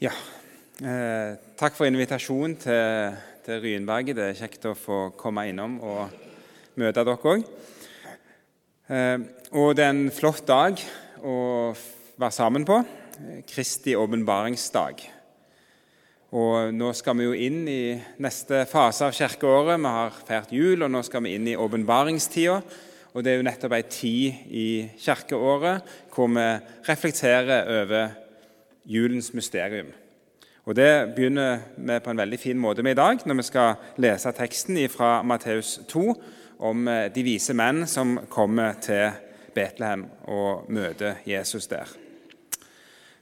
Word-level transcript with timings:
Ja, 0.00 0.14
eh, 0.80 1.34
takk 1.60 1.74
for 1.76 1.84
invitasjonen 1.84 2.54
til, 2.56 3.16
til 3.44 3.58
Ryenberget. 3.60 4.16
Det 4.16 4.28
er 4.30 4.38
kjekt 4.38 4.62
å 4.64 4.72
få 4.72 5.00
komme 5.12 5.42
innom 5.50 5.74
og 5.84 6.14
møte 6.80 7.02
dere 7.04 7.32
òg. 7.34 7.42
Eh, 8.88 9.18
og 9.60 9.74
det 9.76 9.84
er 9.84 9.92
en 9.92 10.08
flott 10.08 10.40
dag 10.48 10.80
å 11.20 11.34
være 12.16 12.32
sammen 12.32 12.64
på. 12.64 12.78
Kristi 13.50 13.92
åpenbaringsdag. 13.92 15.04
Og 16.32 16.72
nå 16.72 16.94
skal 16.96 17.20
vi 17.20 17.28
jo 17.28 17.36
inn 17.36 17.60
i 17.68 17.84
neste 18.24 18.62
fase 18.72 19.10
av 19.10 19.12
kirkeåret. 19.12 19.76
Vi 19.84 19.94
har 19.98 20.18
feirt 20.32 20.56
jul, 20.56 20.80
og 20.80 20.94
nå 20.96 21.04
skal 21.04 21.26
vi 21.28 21.36
inn 21.36 21.52
i 21.52 21.58
åpenbaringstida. 21.60 22.56
Og 23.12 23.20
det 23.20 23.34
er 23.34 23.42
jo 23.42 23.48
nettopp 23.50 23.76
ei 23.76 23.84
tid 23.84 24.48
i 24.48 24.66
kirkeåret 25.04 25.92
hvor 26.16 26.32
vi 26.32 26.48
reflekterer 26.88 27.68
over 27.82 28.19
julens 28.90 29.34
mysterium. 29.34 29.86
Og 30.64 30.76
Det 30.76 31.12
begynner 31.16 31.58
vi 31.76 31.98
på 31.98 32.10
en 32.10 32.16
veldig 32.16 32.38
fin 32.38 32.58
måte 32.58 32.82
med 32.82 32.92
i 32.92 32.94
dag, 32.94 33.18
når 33.26 33.34
vi 33.34 33.42
skal 33.42 33.74
lese 33.96 34.32
teksten 34.32 34.88
fra 34.88 35.22
Matteus 35.22 35.80
2 35.88 36.22
om 36.58 36.88
eh, 36.88 37.08
de 37.14 37.22
vise 37.24 37.54
menn 37.54 37.86
som 37.86 38.18
kommer 38.30 38.72
til 38.82 39.10
Betlehem 39.54 40.04
og 40.28 40.68
møter 40.68 41.14
Jesus 41.26 41.66
der. 41.66 41.88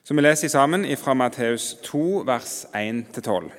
Så 0.04 0.14
Vi 0.14 0.20
leser 0.20 0.48
sammen 0.48 0.96
fra 0.96 1.14
Matteus 1.14 1.76
2, 1.82 2.22
vers 2.26 2.66
1-12. 2.74 3.50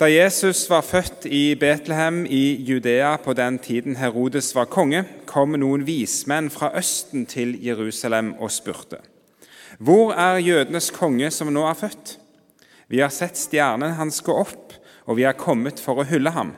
Da 0.00 0.04
Jesus 0.04 0.70
var 0.70 0.80
født 0.80 1.26
i 1.26 1.54
Betlehem 1.54 2.26
i 2.26 2.64
Judea 2.64 3.16
på 3.16 3.32
den 3.32 3.58
tiden 3.58 3.96
Herodes 3.96 4.54
var 4.54 4.64
konge, 4.64 5.04
kom 5.26 5.48
noen 5.48 5.86
vismenn 5.86 6.50
fra 6.50 6.72
Østen 6.78 7.26
til 7.26 7.64
Jerusalem 7.64 8.34
og 8.38 8.50
spurte:" 8.50 9.13
Hvor 9.78 10.12
er 10.14 10.42
jødenes 10.42 10.90
konge 10.94 11.30
som 11.34 11.50
nå 11.52 11.64
er 11.68 11.78
født? 11.78 12.18
Vi 12.88 13.00
har 13.00 13.12
sett 13.14 13.38
stjernen 13.40 13.96
hans 13.98 14.20
gå 14.22 14.34
opp, 14.44 14.74
og 15.08 15.18
vi 15.18 15.24
er 15.26 15.38
kommet 15.38 15.80
for 15.82 16.00
å 16.00 16.08
hylle 16.08 16.32
ham. 16.34 16.52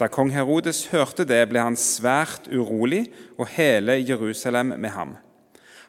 Da 0.00 0.08
kong 0.10 0.32
Herodes 0.34 0.88
hørte 0.90 1.26
det, 1.28 1.44
ble 1.50 1.62
han 1.62 1.76
svært 1.78 2.48
urolig, 2.50 3.06
og 3.38 3.52
hele 3.54 4.00
Jerusalem 4.00 4.74
med 4.74 4.90
ham. 4.96 5.14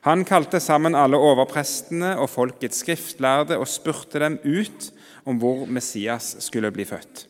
Han 0.05 0.21
kalte 0.27 0.59
sammen 0.61 0.93
alle 0.93 1.17
overprestene 1.17 2.11
og 2.21 2.29
folkets 2.29 2.83
skriftlærde 2.83 3.57
og 3.57 3.65
spurte 3.65 4.21
dem 4.21 4.37
ut 4.43 4.91
om 5.25 5.39
hvor 5.41 5.65
Messias 5.65 6.35
skulle 6.45 6.69
bli 6.75 6.85
født. 6.85 7.25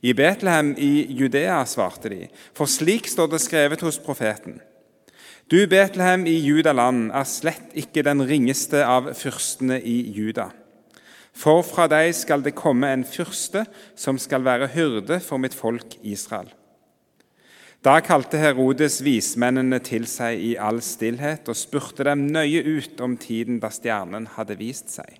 I 0.00 0.14
Betlehem 0.16 0.72
i 0.80 1.04
Judea, 1.12 1.58
svarte 1.68 2.08
de, 2.08 2.22
for 2.56 2.70
slik 2.70 3.10
står 3.10 3.28
det 3.34 3.42
skrevet 3.44 3.84
hos 3.84 4.00
profeten. 4.00 4.56
Du, 5.50 5.66
Betlehem 5.66 6.28
i 6.30 6.36
Judaland, 6.38 7.08
er 7.10 7.26
slett 7.26 7.72
ikke 7.74 8.04
den 8.06 8.22
ringeste 8.22 8.84
av 8.86 9.08
fyrstene 9.18 9.80
i 9.82 9.96
Juda. 10.14 10.44
For 11.34 11.64
fra 11.66 11.88
deg 11.90 12.12
skal 12.14 12.44
det 12.44 12.52
komme 12.54 12.86
en 12.94 13.02
fyrste 13.02 13.64
som 13.98 14.18
skal 14.22 14.46
være 14.46 14.68
hyrde 14.76 15.18
for 15.24 15.42
mitt 15.42 15.56
folk 15.58 15.96
Israel. 16.06 16.52
Da 17.82 17.96
kalte 17.98 18.38
Herodes 18.38 19.00
vismennene 19.02 19.82
til 19.82 20.06
seg 20.06 20.38
i 20.38 20.52
all 20.54 20.78
stillhet 20.86 21.50
og 21.50 21.58
spurte 21.58 22.06
dem 22.06 22.28
nøye 22.30 22.62
ut 22.62 23.02
om 23.02 23.18
tiden 23.18 23.58
da 23.58 23.72
stjernen 23.74 24.30
hadde 24.36 24.58
vist 24.60 24.94
seg. 24.94 25.18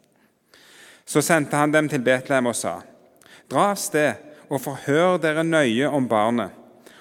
Så 1.03 1.27
sendte 1.27 1.59
han 1.59 1.75
dem 1.75 1.91
til 1.91 2.06
Betlehem 2.06 2.53
og 2.53 2.55
sa.: 2.55 2.78
Dra 3.50 3.72
av 3.72 3.83
sted 3.83 4.47
og 4.47 4.62
forhør 4.62 5.19
dere 5.19 5.42
nøye 5.42 5.91
om 5.91 6.06
barnet, 6.06 6.55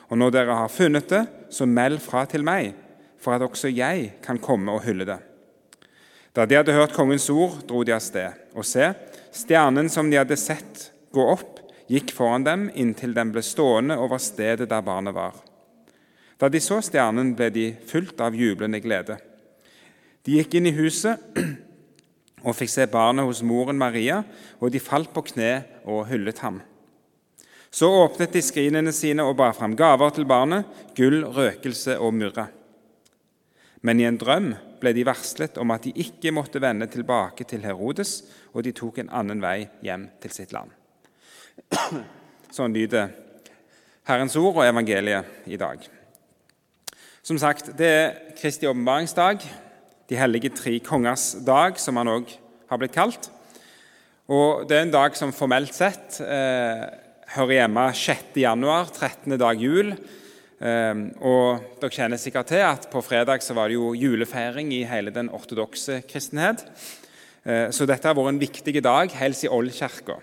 og 0.09 0.17
når 0.17 0.37
dere 0.39 0.61
har 0.63 0.77
funnet 0.81 1.11
det, 1.13 1.25
så 1.53 1.69
meld 1.69 2.01
fra 2.01 2.25
til 2.25 2.41
meg 2.41 2.73
for 3.19 3.35
at 3.35 3.43
også 3.45 3.71
jeg 3.71 4.15
kan 4.23 4.39
komme 4.41 4.73
og 4.73 4.83
hylle 4.85 5.07
det. 5.07 5.19
Da 6.35 6.45
de 6.45 6.59
hadde 6.59 6.75
hørt 6.75 6.95
kongens 6.95 7.27
ord, 7.33 7.57
dro 7.67 7.83
de 7.83 7.95
av 7.95 8.03
sted. 8.03 8.35
Og 8.55 8.65
se, 8.67 8.91
stjernen 9.35 9.89
som 9.91 10.09
de 10.09 10.19
hadde 10.19 10.37
sett 10.39 10.89
gå 11.15 11.25
opp, 11.33 11.57
gikk 11.89 12.13
foran 12.13 12.45
dem 12.45 12.67
inntil 12.77 13.15
den 13.17 13.33
ble 13.33 13.41
stående 13.43 13.97
over 13.97 14.21
stedet 14.21 14.69
der 14.69 14.85
barnet 14.85 15.15
var. 15.17 15.33
Da 16.39 16.47
de 16.47 16.61
så 16.63 16.79
stjernen, 16.85 17.33
ble 17.35 17.49
de 17.51 17.65
fulgt 17.89 18.21
av 18.23 18.37
jublende 18.37 18.79
glede. 18.79 19.17
De 20.23 20.37
gikk 20.37 20.55
inn 20.59 20.69
i 20.69 20.75
huset 20.77 21.19
og 22.45 22.55
fikk 22.55 22.71
se 22.71 22.85
barnet 22.91 23.27
hos 23.27 23.41
moren 23.43 23.79
Maria, 23.79 24.21
og 24.61 24.71
de 24.71 24.79
falt 24.79 25.11
på 25.15 25.25
kne 25.33 25.53
og 25.89 26.05
hyllet 26.11 26.39
ham. 26.45 26.61
Så 27.69 27.89
åpnet 27.89 28.33
de 28.33 28.41
skrinene 28.41 28.93
sine 28.95 29.25
og 29.25 29.35
bar 29.37 29.51
fram 29.57 29.75
gaver 29.77 30.13
til 30.13 30.29
barnet, 30.29 30.65
gull, 30.97 31.21
røkelse 31.25 31.99
og 32.01 32.15
myrra. 32.15 32.47
Men 33.81 33.99
i 33.99 34.07
en 34.07 34.17
drøm 34.19 34.51
ble 34.81 34.91
de 34.95 35.05
varslet 35.07 35.57
om 35.61 35.71
at 35.71 35.85
de 35.87 35.93
ikke 36.03 36.33
måtte 36.35 36.61
vende 36.63 36.87
tilbake 36.91 37.45
til 37.47 37.63
Herodes, 37.63 38.21
og 38.51 38.65
de 38.65 38.73
tok 38.75 38.99
en 38.99 39.11
annen 39.15 39.41
vei 39.43 39.69
hjem 39.85 40.09
til 40.19 40.35
sitt 40.35 40.53
land. 40.55 40.73
Sånn 42.55 42.75
lyder 42.75 43.13
Herrens 44.09 44.35
ord 44.39 44.57
og 44.57 44.65
evangeliet 44.65 45.47
i 45.47 45.59
dag. 45.59 45.83
Som 47.23 47.37
sagt, 47.37 47.75
det 47.77 47.87
er 47.87 48.13
Kristi 48.39 48.67
åpenbaringsdag, 48.67 49.43
de 50.09 50.17
hellige 50.17 50.49
tre 50.55 50.79
kongers 50.81 51.35
dag, 51.45 51.77
som 51.77 51.99
han 52.01 52.09
òg 52.09 52.31
har 52.71 52.79
blitt 52.81 52.95
kalt. 52.95 53.29
Og 54.29 54.65
Det 54.69 54.77
er 54.77 54.87
en 54.87 54.93
dag 54.93 55.15
som 55.17 55.33
formelt 55.33 55.73
sett 55.73 56.19
eh, 56.21 56.85
hører 57.35 57.55
hjemme 57.59 57.85
6. 57.93 58.33
januar, 58.41 58.89
13. 58.89 59.37
dag 59.37 59.61
jul, 59.61 59.93
og 60.59 61.77
Dere 61.79 61.93
kjenner 61.93 62.19
sikkert 62.19 62.49
til 62.51 62.65
at 62.67 62.89
på 62.91 62.99
fredag 62.99 63.39
så 63.45 63.55
var 63.55 63.69
det 63.69 63.77
jo 63.77 63.93
julefeiring 63.95 64.73
i 64.75 64.81
hele 64.83 65.13
den 65.15 65.29
ortodokse 65.31 66.01
kristenhet. 66.09 66.65
Eh, 67.47 67.69
så 67.71 67.87
dette 67.87 68.09
har 68.09 68.17
vært 68.17 68.33
en 68.33 68.41
viktig 68.41 68.83
dag 68.83 69.13
helst 69.15 69.45
i 69.47 69.51
Ålkirka. 69.51 70.17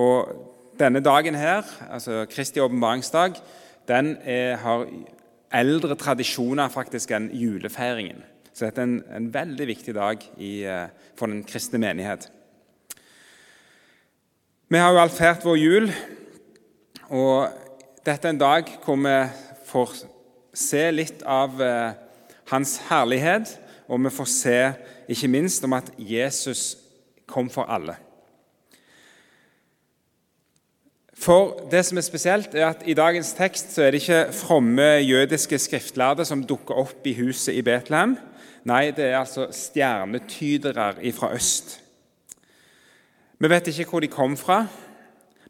Og 0.00 0.32
denne 0.80 1.02
dagen 1.04 1.36
her, 1.36 1.66
altså 1.90 2.24
Kristi 2.30 2.60
åpenbaringsdag, 2.60 3.36
den 3.88 4.16
er, 4.24 4.56
har 4.62 4.86
eldre 5.52 5.96
tradisjoner 5.98 6.72
faktisk 6.72 7.12
enn 7.12 7.28
julefeiringen. 7.34 8.22
Så 8.54 8.66
dette 8.66 8.80
er 8.80 8.88
en, 8.88 9.00
en 9.12 9.30
veldig 9.34 9.66
viktig 9.68 9.94
dag 9.94 10.24
i, 10.38 10.62
eh, 10.64 10.88
for 11.18 11.28
den 11.28 11.44
kristne 11.44 11.82
menighet. 11.82 12.30
Vi 14.70 14.78
har 14.78 14.94
jo 14.94 15.02
alt 15.02 15.16
feirt 15.16 15.44
vår 15.44 15.56
jul, 15.58 15.92
og 17.10 17.50
dette 18.06 18.28
er 18.28 18.32
en 18.32 18.40
dag 18.40 18.68
hvor 18.84 18.96
vi 19.02 19.14
får 19.70 20.02
se 20.56 20.84
litt 20.92 21.22
av 21.22 21.60
eh, 21.62 21.96
hans 22.50 22.76
herlighet, 22.90 23.54
og 23.90 24.02
vi 24.04 24.12
får 24.14 24.30
se 24.30 24.60
ikke 25.10 25.30
minst 25.30 25.64
om 25.66 25.74
at 25.78 25.90
Jesus 25.98 26.76
kom 27.30 27.50
for 27.50 27.70
alle. 27.70 27.96
For 31.20 31.66
det 31.68 31.82
som 31.84 31.98
er 32.00 32.06
spesielt, 32.06 32.54
er 32.54 32.70
at 32.70 32.84
i 32.88 32.96
dagens 32.96 33.34
tekst 33.36 33.74
så 33.74 33.84
er 33.84 33.92
det 33.92 34.00
ikke 34.00 34.32
fromme 34.32 34.86
jødiske 35.04 35.58
skriftlærde 35.60 36.24
som 36.24 36.46
dukker 36.48 36.78
opp 36.80 37.06
i 37.06 37.12
huset 37.18 37.58
i 37.58 37.64
Betlehem. 37.66 38.16
Nei, 38.64 38.86
det 38.96 39.10
er 39.10 39.18
altså 39.20 39.50
stjernetydere 39.52 40.94
fra 41.16 41.32
øst. 41.36 41.76
Vi 43.40 43.48
vet 43.48 43.68
ikke 43.68 43.88
hvor 43.90 44.04
de 44.04 44.08
kom 44.12 44.36
fra, 44.36 44.62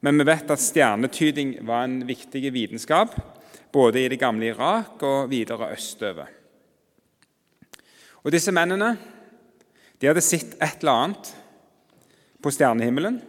men 0.01 0.19
vi 0.19 0.27
vet 0.27 0.51
at 0.51 0.63
stjernetyding 0.63 1.57
var 1.67 1.85
en 1.85 2.03
viktig 2.09 2.53
vitenskap 2.55 3.15
både 3.73 4.03
i 4.03 4.09
det 4.11 4.19
gamle 4.21 4.51
Irak 4.51 5.03
og 5.07 5.31
videre 5.31 5.71
østover. 5.75 6.37
Og 8.21 8.33
Disse 8.33 8.53
mennene 8.53 8.95
de 10.01 10.09
hadde 10.09 10.25
sett 10.25 10.57
et 10.61 10.81
eller 10.81 11.05
annet 11.05 11.31
på 12.41 12.53
stjernehimmelen. 12.53 13.21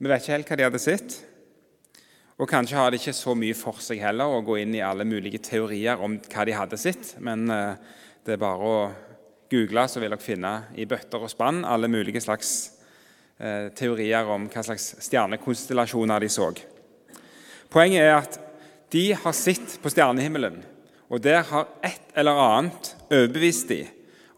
Vi 0.00 0.08
vet 0.08 0.24
ikke 0.24 0.36
helt 0.36 0.50
hva 0.50 0.58
de 0.58 0.66
hadde 0.66 0.82
sett. 0.82 1.16
Og 2.40 2.48
Kanskje 2.50 2.78
har 2.78 2.90
det 2.90 2.98
ikke 3.00 3.14
så 3.14 3.34
mye 3.38 3.54
for 3.56 3.78
seg 3.84 4.00
heller 4.02 4.32
å 4.32 4.42
gå 4.44 4.58
inn 4.62 4.74
i 4.74 4.82
alle 4.82 5.06
mulige 5.06 5.42
teorier 5.44 6.00
om 6.02 6.16
hva 6.18 6.46
de 6.48 6.56
hadde 6.56 6.78
sett, 6.80 7.14
men 7.22 7.46
eh, 7.52 7.76
det 8.26 8.34
er 8.34 8.40
bare 8.42 8.70
å 8.70 8.78
google, 9.52 9.84
så 9.86 10.02
vil 10.02 10.10
dere 10.10 10.24
finne 10.24 10.54
i 10.74 10.86
bøtter 10.88 11.22
og 11.22 11.30
spann 11.30 11.62
alle 11.68 11.90
mulige 11.92 12.22
slags 12.24 12.54
eh, 13.38 13.70
teorier 13.76 14.26
om 14.34 14.48
hva 14.50 14.64
slags 14.66 14.94
stjernekonstellasjoner 15.06 16.24
de 16.24 16.32
så. 16.32 16.50
Poenget 17.70 18.02
er 18.02 18.16
at 18.16 18.40
de 18.92 19.12
har 19.14 19.32
sett 19.36 19.78
på 19.82 19.90
stjernehimmelen, 19.92 20.60
og 21.08 21.22
der 21.22 21.42
har 21.48 21.68
et 21.84 22.14
eller 22.16 22.40
annet 22.40 22.94
overbevist 23.10 23.68
de 23.68 23.84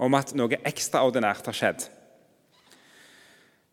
om 0.02 0.14
at 0.19 0.34
noe 0.37 0.58
ekstraordinært 0.69 1.46
har 1.48 1.56
skjedd. 1.56 1.87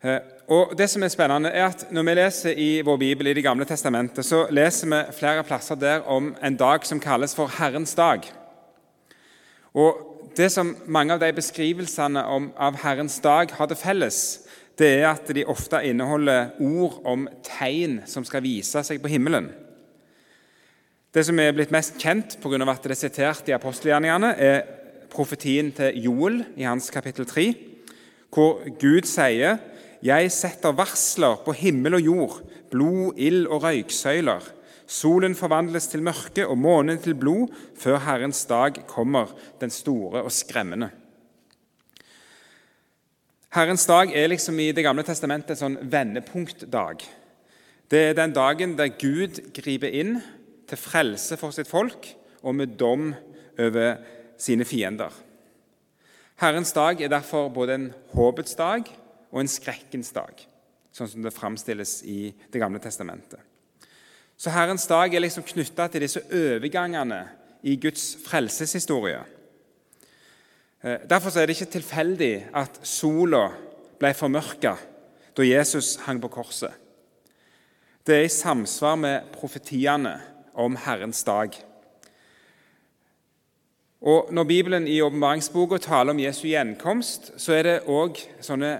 Eh, 0.04 0.20
og 0.52 0.74
det 0.76 0.90
som 0.92 1.02
er 1.02 1.12
spennende 1.12 1.48
er 1.48 1.70
at 1.70 1.86
Når 1.90 2.02
vi 2.04 2.14
leser 2.14 2.58
i 2.60 2.82
vår 2.84 2.96
bibel 3.00 3.26
i 3.26 3.34
Det 3.34 3.44
gamle 3.44 3.64
testamentet, 3.64 4.24
så 4.24 4.46
leser 4.50 4.88
vi 4.88 5.12
flere 5.16 5.44
plasser 5.44 5.74
der 5.74 6.00
om 6.06 6.34
en 6.42 6.56
dag 6.56 6.84
som 6.86 7.00
kalles 7.00 7.34
for 7.34 7.46
Herrens 7.46 7.94
dag. 7.94 8.20
Og 9.74 10.10
Det 10.36 10.52
som 10.52 10.76
mange 10.86 11.14
av 11.14 11.20
de 11.20 11.32
beskrivelsene 11.32 12.24
om, 12.24 12.52
av 12.58 12.74
Herrens 12.82 13.20
dag 13.20 13.52
har 13.52 13.66
til 13.66 13.76
felles, 13.76 14.40
det 14.78 14.88
er 15.00 15.12
at 15.12 15.28
de 15.34 15.44
ofte 15.44 15.78
inneholder 15.86 16.50
ord 16.58 17.00
om 17.04 17.28
tegn 17.42 18.00
som 18.06 18.24
skal 18.24 18.42
vise 18.42 18.82
seg 18.82 18.98
på 19.02 19.08
himmelen. 19.08 19.52
Det 21.14 21.22
som 21.22 21.38
er 21.38 21.52
blitt 21.54 21.70
mest 21.70 21.94
kjent 22.02 22.32
pga. 22.42 22.58
at 22.66 22.82
det 22.82 22.90
er 22.90 22.98
sitert 22.98 23.48
i 23.48 23.54
apostelgjerningene, 23.54 24.34
er 24.34 24.64
profetien 25.14 25.70
til 25.70 25.94
Joel 26.02 26.40
i 26.56 26.66
hans 26.66 26.90
kapittel 26.90 27.24
3, 27.24 27.54
hvor 28.34 28.64
Gud 28.80 29.06
sier 29.06 29.60
jeg 30.02 30.32
setter 30.34 30.74
varsler 30.74 31.38
på 31.44 31.54
himmel 31.54 31.94
og 31.94 32.00
jord, 32.00 32.42
blod, 32.70 33.14
ild 33.16 33.46
og 33.46 33.62
røyksøyler. 33.62 34.42
Solen 34.90 35.38
forvandles 35.38 35.86
til 35.86 36.02
mørke 36.02 36.48
og 36.48 36.58
månen 36.58 36.98
til 36.98 37.14
blod 37.14 37.54
før 37.78 38.02
Herrens 38.02 38.44
dag 38.50 38.82
kommer, 38.90 39.30
den 39.60 39.70
store 39.70 40.26
og 40.26 40.32
skremmende. 40.34 40.90
Herrens 43.54 43.86
dag 43.86 44.10
er 44.10 44.26
liksom 44.34 44.58
i 44.58 44.72
Det 44.72 44.82
gamle 44.82 45.06
testamentet 45.06 45.54
en 45.54 45.62
sånn 45.62 45.78
vendepunktdag. 45.78 47.06
Det 47.88 48.08
er 48.10 48.16
den 48.18 48.34
dagen 48.34 48.74
der 48.76 48.90
Gud 48.98 49.54
griper 49.54 49.94
inn 49.94 50.18
til 50.68 50.80
frelse 50.80 51.38
for 51.40 51.54
sitt 51.54 51.70
folk 51.70 52.08
og 52.42 52.54
med 52.54 52.76
dom 52.80 53.12
over 53.58 53.96
sine 54.40 54.64
fiender. 54.64 55.12
Herrens 56.40 56.72
dag 56.74 57.00
er 57.00 57.12
derfor 57.12 57.48
både 57.48 57.74
en 57.74 57.90
håpets 58.14 58.56
dag 58.58 58.88
og 59.30 59.40
en 59.40 59.50
skrekkens 59.50 60.10
dag, 60.14 60.34
sånn 60.94 61.10
som 61.10 61.22
det 61.22 61.34
framstilles 61.34 62.00
i 62.10 62.34
Det 62.50 62.60
gamle 62.60 62.82
testamentet. 62.82 63.40
Så 64.36 64.50
Herrens 64.50 64.86
dag 64.90 65.14
er 65.14 65.22
liksom 65.22 65.46
knytta 65.46 65.86
til 65.88 66.02
disse 66.02 66.22
overgangene 66.26 67.22
i 67.62 67.76
Guds 67.80 68.16
frelseshistorie. 68.26 69.22
Eh, 70.82 70.98
derfor 71.08 71.30
er 71.38 71.46
det 71.46 71.56
ikke 71.56 71.78
tilfeldig 71.78 72.34
at 72.52 72.80
sola 72.82 73.46
ble 73.98 74.10
formørka 74.14 74.74
da 75.34 75.46
Jesus 75.46 75.96
hang 76.04 76.20
på 76.20 76.28
korset. 76.28 76.72
Det 78.04 78.18
er 78.18 78.26
i 78.26 78.32
samsvar 78.32 78.98
med 79.00 79.30
profetiene 79.32 80.18
om 80.54 80.76
Herrens 80.76 81.24
dag. 81.24 81.54
Og 84.04 84.28
Når 84.32 84.44
Bibelen 84.44 84.86
i 84.86 85.00
åpenbaringsboka 85.00 85.78
taler 85.78 86.12
om 86.12 86.20
Jesu 86.20 86.48
gjenkomst, 86.48 87.32
så 87.40 87.52
er 87.52 87.62
det 87.62 87.76
òg 87.88 88.18
sånne 88.44 88.76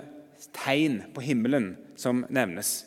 tegn 0.53 1.00
på 1.15 1.25
himmelen 1.25 1.76
som 1.97 2.26
nevnes. 2.29 2.85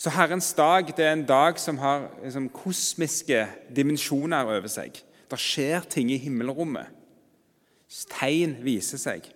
Så 0.00 0.10
Herrens 0.10 0.48
dag 0.56 0.88
det 0.96 1.04
er 1.04 1.12
en 1.12 1.26
dag 1.28 1.58
som 1.60 1.78
har 1.78 2.08
liksom, 2.22 2.48
kosmiske 2.48 3.44
dimensjoner 3.76 4.48
over 4.48 4.68
seg. 4.72 4.96
Det 5.30 5.38
skjer 5.38 5.84
ting 5.92 6.10
i 6.10 6.18
himmelrommet. 6.18 6.88
Tegn 8.10 8.56
viser 8.64 8.98
seg. 8.98 9.28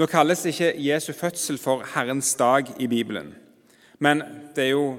Nå 0.00 0.06
kalles 0.08 0.46
ikke 0.48 0.72
Jesu 0.80 1.12
fødsel 1.12 1.58
for 1.60 1.84
Herrens 1.94 2.32
dag 2.34 2.70
i 2.80 2.86
Bibelen, 2.88 3.34
men 3.98 4.22
det 4.56 4.64
er 4.64 4.70
jo 4.72 4.94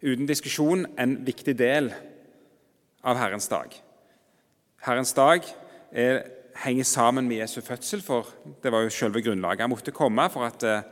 uten 0.00 0.28
diskusjon 0.28 0.86
en 0.98 1.18
viktig 1.26 1.54
del 1.58 1.90
av 3.04 3.18
Herrens 3.20 3.48
dag. 3.48 3.74
Herrens 4.84 5.12
dag 5.16 5.44
er, 5.92 6.22
henger 6.64 6.88
sammen 6.88 7.28
med 7.28 7.42
Jesu 7.42 7.60
fødsel, 7.64 8.02
for 8.04 8.28
det 8.62 8.72
var 8.72 8.84
jo 8.84 8.94
selve 8.94 9.22
grunnlaget. 9.24 9.66
Han 9.66 9.72
måtte 9.72 9.94
komme 9.96 10.24
for 10.32 10.48
at 10.48 10.64
eh, 10.64 10.88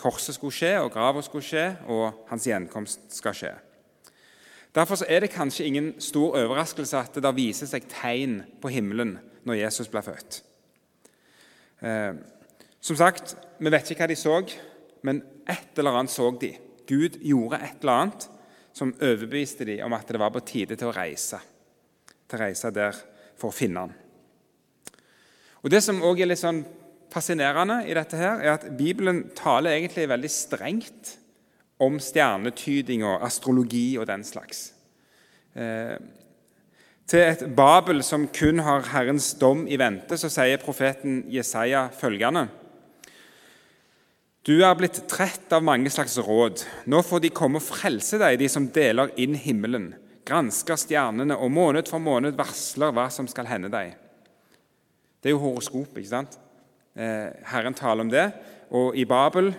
korset 0.00 0.36
skulle 0.36 0.54
skje, 0.54 0.74
og 0.80 0.92
grava 0.92 1.22
skulle 1.24 1.44
skje, 1.44 1.66
og 1.88 2.26
hans 2.28 2.48
gjenkomst 2.48 3.08
skal 3.16 3.36
skje. 3.36 3.54
Derfor 4.74 5.00
er 5.08 5.24
det 5.24 5.32
kanskje 5.34 5.66
ingen 5.66 5.94
stor 6.00 6.36
overraskelse 6.38 6.98
at 6.98 7.16
det 7.18 7.36
viser 7.36 7.66
seg 7.66 7.88
tegn 7.90 8.42
på 8.62 8.70
himmelen 8.70 9.16
når 9.48 9.64
Jesus 9.64 9.88
ble 9.90 10.04
født. 10.04 10.42
Eh, 11.80 12.12
som 12.80 12.96
sagt, 12.96 13.34
vi 13.60 13.72
vet 13.72 13.90
ikke 13.90 14.04
hva 14.04 14.12
de 14.12 14.16
så, 14.16 14.36
men 15.02 15.24
et 15.48 15.80
eller 15.80 15.96
annet 15.96 16.12
så 16.12 16.28
de. 16.40 16.54
Gud 16.90 17.20
gjorde 17.22 17.62
et 17.62 17.80
eller 17.80 18.02
annet 18.02 18.26
som 18.74 18.92
overbeviste 18.98 19.66
dem 19.68 19.84
om 19.86 19.94
at 19.94 20.10
det 20.10 20.20
var 20.20 20.32
på 20.34 20.42
tide 20.46 20.76
til 20.78 20.90
å 20.90 20.94
reise. 20.94 21.38
Til 22.26 22.38
å 22.38 22.42
reise 22.42 22.72
der 22.74 22.98
for 23.38 23.50
å 23.50 23.56
finne 23.56 23.86
han. 23.86 23.96
Og 25.62 25.70
Det 25.70 25.82
som 25.84 26.02
også 26.02 26.24
er 26.24 26.30
litt 26.30 26.40
sånn 26.40 26.62
fascinerende 27.10 27.82
i 27.90 27.94
dette, 27.96 28.16
her, 28.16 28.40
er 28.40 28.54
at 28.54 28.68
Bibelen 28.78 29.26
taler 29.36 29.76
egentlig 29.76 30.08
veldig 30.08 30.30
strengt 30.32 31.16
om 31.80 31.98
stjernetyding 32.00 33.04
og 33.08 33.24
astrologi 33.26 33.98
og 33.98 34.06
den 34.08 34.24
slags. 34.24 34.70
Eh, 35.56 35.96
til 37.10 37.24
et 37.26 37.42
Babel 37.56 38.04
som 38.06 38.28
kun 38.30 38.62
har 38.62 38.86
Herrens 38.92 39.32
dom 39.40 39.64
i 39.66 39.78
vente, 39.80 40.14
så 40.20 40.30
sier 40.30 40.62
profeten 40.62 41.24
Jesaja 41.32 41.88
følgende.: 41.90 42.46
Du 44.40 44.54
er 44.64 44.72
blitt 44.72 45.02
trett 45.10 45.52
av 45.52 45.64
mange 45.64 45.90
slags 45.92 46.14
råd. 46.24 46.62
Nå 46.88 47.02
får 47.04 47.20
de 47.20 47.32
komme 47.36 47.60
og 47.60 47.66
frelse 47.66 48.16
deg, 48.20 48.38
de 48.40 48.48
som 48.48 48.70
deler 48.72 49.12
inn 49.20 49.34
himmelen, 49.36 49.90
gransker 50.24 50.78
stjernene 50.80 51.36
og 51.36 51.52
måned 51.52 51.90
for 51.90 52.00
måned 52.00 52.38
varsler 52.38 52.94
hva 52.96 53.10
som 53.12 53.28
skal 53.28 53.50
hende 53.50 53.68
deg. 53.72 53.92
Det 55.20 55.28
er 55.28 55.36
jo 55.36 55.42
horoskop, 55.42 55.92
ikke 55.92 56.08
sant? 56.08 56.38
Eh, 56.96 57.28
Herren 57.52 57.76
taler 57.76 58.06
om 58.06 58.12
det. 58.12 58.30
Og 58.72 58.96
i 58.96 59.04
Babel 59.04 59.52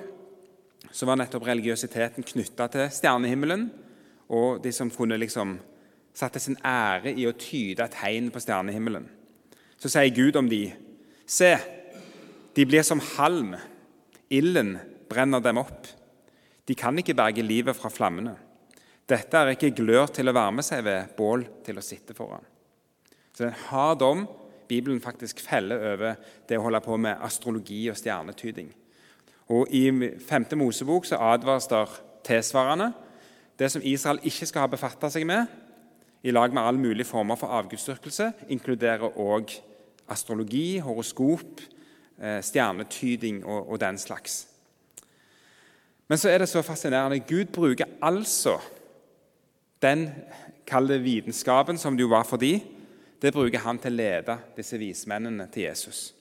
så 0.89 1.05
var 1.05 1.19
nettopp 1.21 1.45
religiøsiteten 1.45 2.25
knytta 2.25 2.65
til 2.73 2.89
stjernehimmelen 2.89 3.67
og 4.33 4.63
de 4.63 4.71
som 4.73 4.89
kunne 4.89 5.19
liksom 5.21 5.59
satte 6.15 6.41
sin 6.41 6.57
ære 6.65 7.13
i 7.13 7.27
å 7.29 7.35
tyde 7.37 7.85
tegn 7.93 8.31
på 8.33 8.41
stjernehimmelen. 8.41 9.05
Så 9.77 9.91
sier 9.91 10.09
Gud 10.15 10.39
om 10.39 10.49
de, 10.49 10.71
Se, 11.31 11.53
de 12.57 12.65
blir 12.67 12.83
som 12.83 12.99
halm. 13.13 13.53
Ilden 14.31 14.77
brenner 15.11 15.43
dem 15.43 15.59
opp. 15.59 15.89
De 16.67 16.77
kan 16.77 16.97
ikke 16.97 17.17
berge 17.17 17.43
livet 17.43 17.75
fra 17.75 17.91
flammene. 17.91 18.37
Dette 19.09 19.37
er 19.37 19.53
ikke 19.55 19.73
glør 19.75 20.11
til 20.13 20.31
å 20.31 20.35
varme 20.35 20.63
seg 20.63 20.85
ved, 20.85 21.15
bål 21.17 21.43
til 21.65 21.79
å 21.79 21.83
sitte 21.83 22.15
foran. 22.15 22.45
Så 23.31 23.43
det 23.43 23.49
er 23.49 23.55
en 23.55 23.65
hard 23.71 23.99
dom 24.03 24.27
Bibelen 24.71 25.01
faktisk 25.03 25.41
feller 25.43 25.81
over 25.93 26.19
det 26.47 26.55
å 26.59 26.63
holde 26.63 26.79
på 26.85 26.95
med 26.95 27.19
astrologi 27.25 27.81
og 27.91 27.97
stjernetyding. 27.99 28.69
Og 29.51 29.67
I 29.75 29.89
5. 29.91 30.45
Mosebok 30.55 31.09
så 31.09 31.19
advares 31.19 31.67
der 31.67 31.91
tilsvarende. 32.23 32.93
Det 33.59 33.67
som 33.73 33.83
Israel 33.83 34.21
ikke 34.23 34.47
skal 34.47 34.63
ha 34.63 34.71
befatta 34.71 35.09
seg 35.11 35.27
med, 35.27 35.49
i 36.23 36.31
lag 36.31 36.53
med 36.53 36.63
all 36.63 36.79
mulig 36.79 37.03
former 37.09 37.35
for 37.35 37.51
avgudsdyrkelse, 37.57 38.29
inkluderer 38.53 39.17
òg 39.19 39.51
astrologi, 40.11 40.79
horoskop, 40.79 41.59
stjernetyding 42.21 43.41
og, 43.45 43.69
og 43.71 43.79
den 43.81 43.97
slags. 43.97 44.45
Men 46.07 46.19
så 46.19 46.29
er 46.29 46.43
det 46.43 46.49
så 46.51 46.61
fascinerende. 46.61 47.19
Gud 47.19 47.53
bruker 47.55 47.85
altså 48.01 48.57
den 49.81 50.09
kalde 50.67 50.99
vitenskapen 50.99 51.77
som 51.77 51.97
det 51.97 52.03
jo 52.03 52.11
var 52.11 52.23
for 52.27 52.37
de, 52.37 52.59
det 53.21 53.33
bruker 53.33 53.61
han 53.61 53.77
til 53.79 53.93
å 53.93 53.99
lede 53.99 54.37
disse 54.57 54.77
vismennene 54.81 55.45
til 55.53 55.69
Jesus. 55.69 56.13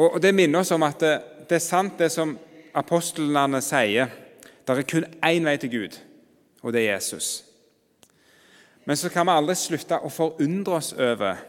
Og 0.00 0.20
Det 0.22 0.34
minner 0.34 0.62
oss 0.62 0.72
om 0.72 0.82
at 0.82 1.00
det, 1.00 1.14
det 1.48 1.58
er 1.58 1.64
sant, 1.64 1.98
det 1.98 2.08
som 2.12 2.38
apostlene 2.74 3.60
sier. 3.60 4.08
Det 4.64 4.76
er 4.78 4.88
kun 4.88 5.06
én 5.26 5.44
vei 5.44 5.56
til 5.60 5.70
Gud, 5.70 5.98
og 6.62 6.72
det 6.72 6.82
er 6.82 6.94
Jesus. 6.94 7.44
Men 8.86 8.96
så 8.96 9.10
kan 9.12 9.26
vi 9.26 9.34
aldri 9.34 9.56
slutte 9.58 9.98
å 10.00 10.08
forundre 10.10 10.78
oss 10.78 10.92
over 10.96 11.42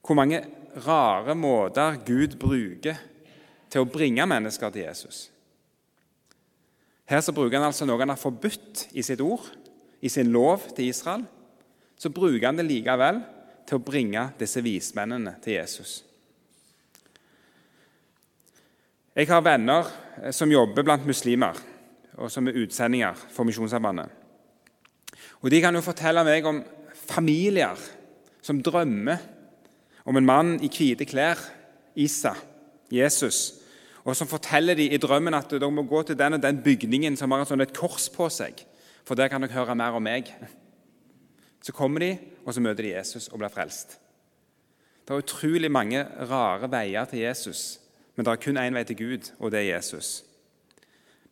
hvor 0.00 0.16
mange 0.16 0.40
rare 0.84 1.34
måter 1.34 1.98
Gud 2.06 2.36
bruker 2.40 2.98
til 3.70 3.82
å 3.82 3.90
bringe 3.90 4.26
mennesker 4.26 4.72
til 4.74 4.86
Jesus. 4.86 5.28
Her 7.10 7.22
så 7.24 7.34
bruker 7.34 7.58
han 7.58 7.70
altså 7.70 7.86
noe 7.88 7.98
han 8.02 8.12
har 8.12 8.20
forbudt 8.20 8.86
i 8.94 9.02
sitt 9.02 9.22
ord, 9.22 9.46
i 10.00 10.08
sin 10.08 10.30
lov 10.32 10.68
til 10.76 10.92
Israel. 10.92 11.24
Så 11.98 12.12
bruker 12.14 12.46
han 12.46 12.60
det 12.60 12.68
likevel 12.68 13.18
til 13.66 13.78
å 13.78 13.84
bringe 13.84 14.28
disse 14.38 14.62
vismennene 14.64 15.34
til 15.42 15.58
Jesus. 15.58 15.98
Jeg 19.10 19.26
har 19.28 19.42
venner 19.42 19.88
eh, 20.22 20.30
som 20.32 20.50
jobber 20.50 20.86
blant 20.86 21.06
muslimer, 21.06 21.58
og 22.14 22.30
som 22.30 22.46
er 22.46 22.60
utsendinger 22.62 23.18
for 23.34 23.46
Misjonssambandet. 23.48 24.06
Og 25.42 25.50
De 25.50 25.60
kan 25.60 25.74
jo 25.74 25.82
fortelle 25.84 26.22
meg 26.24 26.46
om 26.46 26.62
familier 27.10 27.78
som 28.44 28.60
drømmer 28.62 29.18
om 30.04 30.16
en 30.16 30.26
mann 30.26 30.52
i 30.64 30.70
hvite 30.72 31.06
klær, 31.08 31.40
Isa, 31.96 32.34
Jesus, 32.92 33.60
og 34.04 34.16
som 34.16 34.28
forteller 34.28 34.78
de 34.78 34.88
i 34.88 35.00
drømmen 35.00 35.36
at 35.36 35.50
de 35.50 35.70
må 35.70 35.84
gå 35.88 36.02
til 36.02 36.18
den 36.18 36.38
og 36.38 36.42
den 36.42 36.62
bygningen 36.64 37.18
som 37.20 37.32
har 37.34 37.44
sånn 37.48 37.62
et 37.64 37.74
kors 37.76 38.08
på 38.12 38.28
seg, 38.32 38.62
for 39.04 39.18
der 39.18 39.28
kan 39.28 39.42
dere 39.44 39.58
høre 39.58 39.76
mer 39.76 39.96
om 39.96 40.04
meg. 40.04 40.30
Så 41.60 41.74
kommer 41.76 42.00
de, 42.00 42.14
og 42.46 42.54
så 42.54 42.62
møter 42.64 42.86
de 42.86 42.94
Jesus 42.94 43.28
og 43.28 43.42
blir 43.42 43.52
frelst. 43.52 43.98
Det 45.04 45.16
er 45.16 45.24
utrolig 45.24 45.70
mange 45.72 46.04
rare 46.30 46.70
veier 46.70 47.08
til 47.10 47.24
Jesus, 47.24 47.80
men 48.14 48.24
det 48.24 48.32
er 48.32 48.42
kun 48.44 48.60
én 48.60 48.76
vei 48.76 48.84
til 48.88 48.96
Gud, 48.96 49.32
og 49.38 49.52
det 49.52 49.60
er 49.60 49.74
Jesus. 49.76 50.22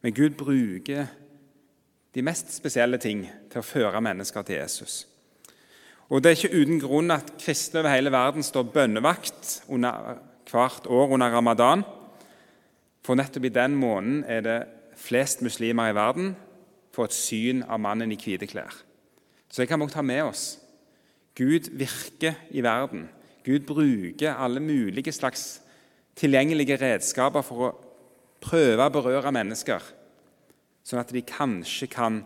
Men 0.03 0.15
Gud 0.15 0.37
bruker 0.39 1.07
de 2.15 2.23
mest 2.23 2.53
spesielle 2.55 2.99
ting 2.99 3.25
til 3.51 3.61
å 3.61 3.67
føre 3.67 4.03
mennesker 4.03 4.45
til 4.47 4.61
Jesus. 4.61 5.07
Og 6.09 6.23
Det 6.23 6.31
er 6.31 6.37
ikke 6.39 6.63
uten 6.63 6.81
grunn 6.81 7.13
at 7.13 7.35
kristne 7.41 7.83
over 7.83 7.93
hele 7.93 8.13
verden 8.13 8.43
står 8.43 8.71
bønnevakt 8.73 9.63
under, 9.69 10.19
hvert 10.51 10.87
år 10.87 11.15
under 11.15 11.35
ramadan. 11.37 11.85
For 13.05 13.15
nettopp 13.19 13.45
i 13.45 13.53
den 13.53 13.77
måneden 13.77 14.25
er 14.25 14.41
det 14.41 14.59
flest 14.97 15.43
muslimer 15.45 15.91
i 15.91 15.97
verden 15.97 16.37
får 16.99 17.11
et 17.11 17.15
syn 17.15 17.61
av 17.71 17.79
mannen 17.79 18.11
i 18.11 18.19
hvite 18.19 18.49
klær. 18.51 18.75
Så 19.49 19.63
det 19.63 19.69
kan 19.71 19.81
vi 19.81 19.87
ta 19.93 20.03
med 20.03 20.25
oss. 20.27 20.59
Gud 21.39 21.71
virker 21.79 22.35
i 22.51 22.65
verden. 22.65 23.07
Gud 23.47 23.69
bruker 23.69 24.35
alle 24.35 24.61
mulige 24.61 25.13
slags 25.15 25.61
tilgjengelige 26.19 26.81
redskaper 26.81 27.45
for 27.47 27.69
å 27.69 27.77
prøve 28.43 28.89
å 28.89 28.95
berøre 28.95 29.31
mennesker, 29.35 29.85
sånn 30.83 31.01
at 31.01 31.13
de 31.15 31.23
kanskje 31.27 31.87
kan 31.91 32.19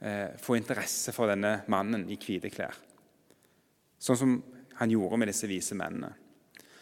eh, 0.00 0.32
få 0.40 0.56
interesse 0.56 1.12
for 1.12 1.28
denne 1.28 1.58
mannen 1.72 2.08
i 2.08 2.16
hvite 2.16 2.50
klær. 2.52 2.78
Sånn 4.02 4.18
som 4.18 4.34
han 4.80 4.90
gjorde 4.90 5.20
med 5.20 5.30
disse 5.30 5.46
vise 5.46 5.76
mennene. 5.78 6.10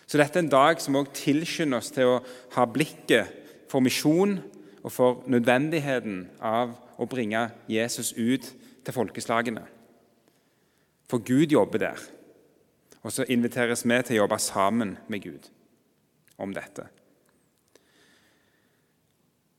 Så 0.09 0.19
dette 0.19 0.41
er 0.41 0.47
en 0.47 0.53
dag 0.53 0.81
som 0.83 0.97
også 0.99 1.19
tilskynder 1.21 1.79
oss 1.79 1.93
til 1.95 2.09
å 2.09 2.21
ha 2.57 2.65
blikket 2.67 3.37
for 3.71 3.85
misjon 3.85 4.39
og 4.81 4.91
for 4.91 5.21
nødvendigheten 5.31 6.25
av 6.41 6.73
å 6.99 7.07
bringe 7.09 7.45
Jesus 7.71 8.15
ut 8.17 8.49
til 8.85 8.97
folkeslagene. 8.97 9.63
For 11.11 11.23
Gud 11.23 11.53
jobber 11.53 11.83
der. 11.83 12.01
Og 13.05 13.13
så 13.13 13.27
inviteres 13.29 13.85
vi 13.85 14.01
til 14.03 14.19
å 14.19 14.23
jobbe 14.25 14.41
sammen 14.43 14.97
med 15.09 15.23
Gud 15.25 15.49
om 16.41 16.53
dette. 16.57 16.89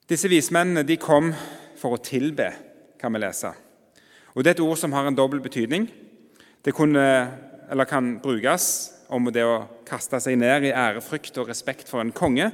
Disse 0.10 0.30
vismennene 0.30 0.84
de 0.84 0.98
kom 1.00 1.32
for 1.80 1.96
å 1.96 2.04
tilbe, 2.04 2.50
kan 3.00 3.14
vi 3.14 3.22
lese. 3.22 3.54
Og 4.36 4.44
Det 4.44 4.52
er 4.52 4.58
et 4.58 4.64
ord 4.64 4.78
som 4.78 4.94
har 4.94 5.08
en 5.08 5.16
dobbel 5.16 5.42
betydning. 5.42 5.88
Det 6.66 6.74
kunne, 6.76 7.04
kan 7.88 8.20
brukes 8.20 8.92
om 9.10 9.28
det 9.32 9.44
å 9.48 9.68
kaste 9.88 10.20
seg 10.20 10.38
ned 10.40 10.68
i 10.68 10.74
ærefrykt 10.76 11.38
og 11.40 11.48
respekt 11.52 11.90
for 11.90 12.04
en 12.04 12.12
konge, 12.12 12.52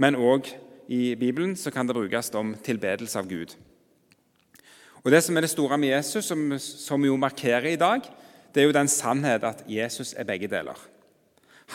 men 0.00 0.16
òg 0.16 0.48
i 0.88 1.14
Bibelen 1.18 1.56
så 1.56 1.70
kan 1.70 1.86
det 1.86 1.96
brukes 1.96 2.30
om 2.34 2.54
tilbedelse 2.64 3.18
av 3.18 3.28
Gud. 3.28 3.56
Og 5.04 5.10
Det 5.10 5.22
som 5.22 5.36
er 5.36 5.40
det 5.40 5.50
store 5.50 5.78
med 5.78 5.88
Jesus, 5.88 6.24
som, 6.24 6.58
som 6.58 7.02
vi 7.02 7.08
jo 7.08 7.16
markerer 7.16 7.72
i 7.72 7.80
dag, 7.80 8.02
det 8.54 8.62
er 8.62 8.66
jo 8.66 8.74
den 8.74 8.88
sannhet 8.88 9.44
at 9.44 9.62
Jesus 9.68 10.14
er 10.18 10.24
begge 10.24 10.48
deler. 10.48 10.78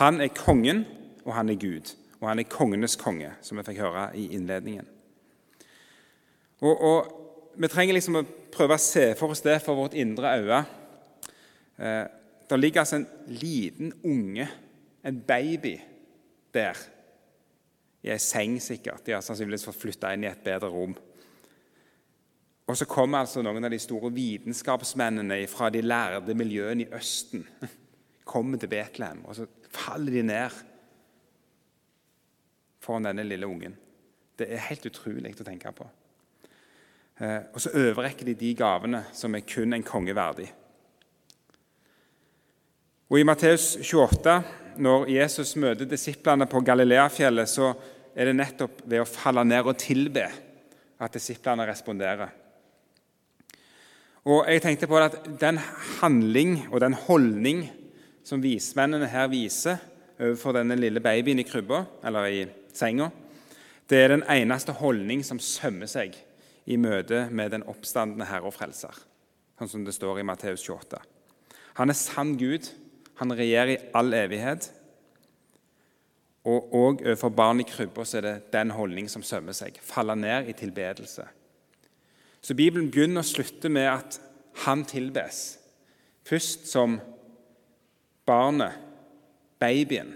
Han 0.02 0.22
er 0.22 0.34
kongen, 0.36 0.86
og 1.26 1.36
han 1.36 1.50
er 1.50 1.56
Gud. 1.56 1.94
Og 2.22 2.30
han 2.30 2.40
er 2.40 2.50
kongenes 2.50 2.96
konge, 2.96 3.32
som 3.42 3.58
vi 3.58 3.66
fikk 3.66 3.80
høre 3.82 4.10
i 4.18 4.28
innledningen. 4.36 4.88
Og, 6.62 6.82
og 6.82 7.18
Vi 7.62 7.68
trenger 7.68 7.94
liksom 7.94 8.16
å 8.16 8.28
prøve 8.52 8.78
å 8.78 8.80
se 8.80 9.10
for 9.20 9.34
oss 9.34 9.42
det 9.44 9.58
for 9.60 9.76
vårt 9.76 9.96
indre 10.00 10.30
øye. 10.40 10.60
Eh, 11.84 12.06
det 12.56 12.66
ligger 12.66 12.82
altså 12.82 12.96
en 13.00 13.08
liten 13.28 13.94
unge, 14.04 14.48
en 15.04 15.22
baby, 15.28 15.78
der. 16.54 16.78
I 18.04 18.10
ei 18.10 18.20
seng, 18.20 18.58
sikkert. 18.62 19.06
De 19.06 19.14
har 19.14 19.22
sannsynligvis 19.22 19.68
fått 19.68 19.78
flytta 19.78 20.12
inn 20.14 20.26
i 20.26 20.30
et 20.32 20.44
bedre 20.44 20.72
rom. 20.74 20.96
Og 22.68 22.78
så 22.78 22.88
kommer 22.90 23.22
altså 23.22 23.44
noen 23.44 23.68
av 23.68 23.74
de 23.74 23.80
store 23.82 24.10
vitenskapsmennene 24.16 25.38
fra 25.52 25.70
de 25.74 25.84
lærde 25.84 26.36
miljøene 26.38 26.86
i 26.86 26.92
Østen 26.98 27.46
kommer 28.32 28.58
til 28.58 28.72
Betlehem, 28.72 29.26
og 29.26 29.36
så 29.36 29.48
faller 29.72 30.14
de 30.16 30.22
ned 30.24 30.60
foran 32.82 33.10
denne 33.10 33.26
lille 33.28 33.48
ungen. 33.48 33.76
Det 34.40 34.48
er 34.50 34.70
helt 34.70 34.86
utrolig 34.88 35.36
å 35.36 35.46
tenke 35.46 35.74
på. 35.76 35.88
Eh, 37.22 37.52
og 37.54 37.62
så 37.62 37.74
overrekker 37.78 38.32
de 38.32 38.38
de 38.40 38.54
gavene 38.58 39.04
som 39.14 39.36
er 39.36 39.46
kun 39.46 39.76
en 39.76 39.86
konge 39.86 40.16
verdig. 40.18 40.48
Og 43.12 43.20
I 43.20 43.26
Matteus 43.28 43.74
28, 43.76 44.34
når 44.80 45.10
Jesus 45.12 45.58
møter 45.60 45.84
disiplene 45.84 46.46
på 46.48 46.62
Galileafjellet, 46.64 47.50
så 47.52 47.74
er 48.16 48.30
det 48.30 48.38
nettopp 48.38 48.86
ved 48.88 49.02
å 49.04 49.08
falle 49.10 49.44
ned 49.44 49.68
og 49.68 49.76
tilbe 49.82 50.24
at 50.96 51.18
disiplene 51.18 51.66
responderer. 51.68 52.30
Og 54.32 54.48
jeg 54.48 54.64
tenkte 54.64 54.88
på 54.88 54.96
at 55.02 55.18
Den 55.42 55.60
handling 56.00 56.70
og 56.70 56.80
den 56.80 56.96
holdning 56.96 57.66
som 58.24 58.40
vismennene 58.40 59.10
her 59.12 59.28
viser 59.28 59.82
overfor 60.16 60.56
denne 60.56 60.78
lille 60.80 61.04
babyen 61.04 61.42
i 61.42 61.44
krybba, 61.44 61.84
eller 62.08 62.30
i 62.32 62.46
senga, 62.72 63.10
det 63.92 63.98
er 63.98 64.14
den 64.14 64.24
eneste 64.24 64.78
holdning 64.80 65.26
som 65.28 65.42
sømmer 65.44 65.90
seg 65.92 66.16
i 66.64 66.78
møte 66.80 67.26
med 67.28 67.52
den 67.52 67.68
oppstandende 67.68 68.30
Herre 68.30 68.48
og 68.48 68.56
Frelser, 68.56 68.96
sånn 69.60 69.74
som 69.74 69.84
det 69.84 69.98
står 69.98 70.22
i 70.22 70.26
Matteus 70.32 70.64
28. 70.64 71.02
Han 71.82 71.92
er 71.92 72.00
sann 72.00 72.38
Gud, 72.40 72.70
han 73.22 73.36
regjerer 73.38 73.76
i 73.76 73.82
all 73.94 74.14
evighet. 74.18 74.72
Og 76.50 76.74
òg 76.74 77.04
overfor 77.06 77.30
barn 77.38 77.62
i 77.62 77.68
krybba 77.70 78.02
er 78.18 78.26
det 78.26 78.34
den 78.54 78.74
holdning 78.74 79.10
som 79.14 79.22
sømmer 79.22 79.54
seg. 79.54 79.78
Falle 79.86 80.16
ned 80.18 80.50
i 80.50 80.58
tilbedelse. 80.58 81.28
Så 82.42 82.58
Bibelen 82.58 82.90
begynner 82.90 83.22
og 83.22 83.30
slutter 83.30 83.70
med 83.70 83.86
at 83.92 84.18
han 84.66 84.82
tilbes. 84.90 85.60
Først 86.26 86.66
som 86.72 86.98
barnet, 88.26 88.74
babyen, 89.62 90.16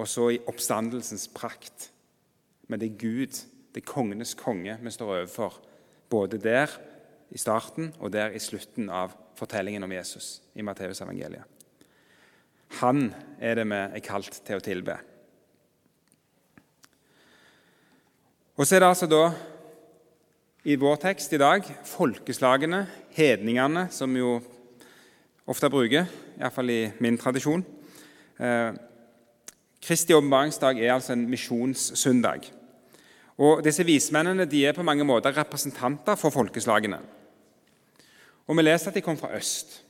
og 0.00 0.08
så 0.08 0.30
i 0.32 0.40
oppstandelsens 0.48 1.28
prakt. 1.28 1.90
Men 2.68 2.80
det 2.80 2.88
er 2.88 3.00
Gud, 3.04 3.44
det 3.74 3.82
er 3.82 3.92
kongenes 3.92 4.32
konge, 4.34 4.78
vi 4.80 4.90
står 4.90 5.12
overfor. 5.18 5.60
Både 6.08 6.40
der 6.40 6.72
i 7.30 7.38
starten 7.38 7.92
og 7.98 8.12
der 8.16 8.32
i 8.32 8.40
slutten 8.40 8.88
av 8.88 9.12
fortellingen 9.36 9.84
om 9.84 9.92
Jesus 9.92 10.38
i 10.54 10.64
Matteusevangeliet. 10.64 11.53
Han 12.80 13.08
er 13.38 13.58
det 13.58 13.66
vi 13.70 13.80
er 13.80 14.02
kalt 14.04 14.40
til 14.46 14.58
å 14.58 14.64
tilbe. 14.64 14.96
Og 18.54 18.66
så 18.66 18.76
er 18.76 18.84
det 18.84 18.88
altså 18.88 19.08
da 19.10 19.24
i 20.64 20.76
vår 20.80 20.96
tekst 21.02 21.32
i 21.36 21.40
dag 21.42 21.66
folkeslagene, 21.88 22.84
hedningene, 23.16 23.88
som 23.92 24.14
jo 24.16 24.38
ofte 25.50 25.68
bruker, 25.70 26.06
iallfall 26.38 26.70
i 26.72 26.82
min 27.04 27.18
tradisjon. 27.20 27.64
Eh, 28.40 28.70
Kristi 29.84 30.14
åpenbaringsdag 30.16 30.80
er 30.80 30.94
altså 30.94 31.12
en 31.12 31.26
misjonssøndag. 31.28 32.46
Og 33.36 33.60
Disse 33.66 33.84
vismennene 33.84 34.46
de 34.48 34.62
er 34.64 34.72
på 34.72 34.86
mange 34.86 35.04
måter 35.04 35.34
representanter 35.36 36.16
for 36.16 36.32
folkeslagene. 36.32 37.02
Og 38.46 38.56
Vi 38.56 38.62
leser 38.62 38.88
at 38.88 38.94
de 38.94 39.02
kom 39.04 39.18
fra 39.18 39.34
øst. 39.36 39.82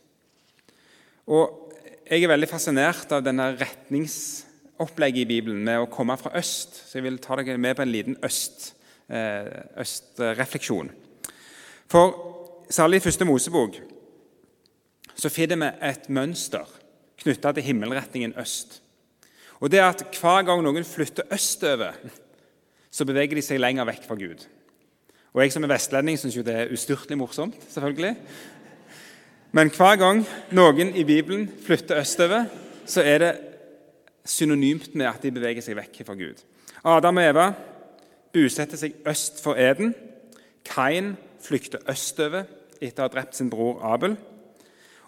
Og 1.27 1.64
Jeg 2.05 2.23
er 2.23 2.29
veldig 2.29 2.49
fascinert 2.49 3.13
av 3.13 3.25
denne 3.25 3.51
retningsopplegget 3.57 5.25
i 5.25 5.29
Bibelen 5.29 5.63
med 5.65 5.81
å 5.81 5.91
komme 5.91 6.17
fra 6.21 6.35
øst. 6.37 6.77
Så 6.85 6.99
jeg 6.99 7.07
vil 7.07 7.21
ta 7.23 7.37
dere 7.41 7.59
med 7.59 7.77
på 7.77 7.83
en 7.83 7.95
liten 7.95 8.19
øst 8.25 8.75
Eh, 9.09 9.81
østrefleksjon. 9.81 10.91
For 11.93 12.15
særlig 12.71 12.97
i 12.97 13.01
første 13.05 13.25
Mosebok 13.25 13.77
så 15.15 15.29
finner 15.29 15.61
vi 15.61 15.91
et 15.91 16.09
mønster 16.09 16.71
knytta 17.21 17.53
til 17.53 17.67
himmelretningen 17.67 18.33
øst. 18.41 18.81
Og 19.61 19.71
det 19.71 19.79
er 19.79 19.91
at 19.91 20.07
Hver 20.21 20.43
gang 20.43 20.63
noen 20.65 20.85
flytter 20.85 21.29
østover, 21.33 21.93
så 22.91 23.05
beveger 23.05 23.37
de 23.37 23.43
seg 23.43 23.61
lenger 23.61 23.85
vekk 23.85 24.09
fra 24.09 24.17
Gud. 24.17 24.47
Og 25.35 25.43
Jeg 25.43 25.53
som 25.53 25.65
er 25.65 25.75
vestlending 25.75 26.17
syns 26.19 26.35
det 26.35 26.55
er 26.55 26.73
ustyrtelig 26.73 27.19
morsomt. 27.19 27.61
selvfølgelig. 27.69 28.17
Men 29.55 29.71
hver 29.71 29.95
gang 30.01 30.25
noen 30.51 30.89
i 30.99 31.05
Bibelen 31.07 31.45
flytter 31.63 32.01
østover, 32.03 32.49
så 32.91 33.05
er 33.07 33.19
det 33.23 33.33
synonymt 34.27 34.97
med 34.99 35.07
at 35.07 35.23
de 35.23 35.31
beveger 35.31 35.63
seg 35.63 35.77
vekk 35.79 36.01
fra 36.09 36.17
Gud. 36.19 36.41
Adam 36.83 37.21
og 37.21 37.27
Eva 37.29 37.45
bosetter 38.35 38.81
seg 38.81 38.97
øst 39.07 39.39
for 39.45 39.55
Eden. 39.55 39.93
Kain 40.67 41.13
flykter 41.45 41.85
østover 41.87 42.49
etter 42.81 43.05
å 43.05 43.07
ha 43.07 43.13
drept 43.13 43.39
sin 43.39 43.53
bror 43.53 43.79
Abel. 43.87 44.17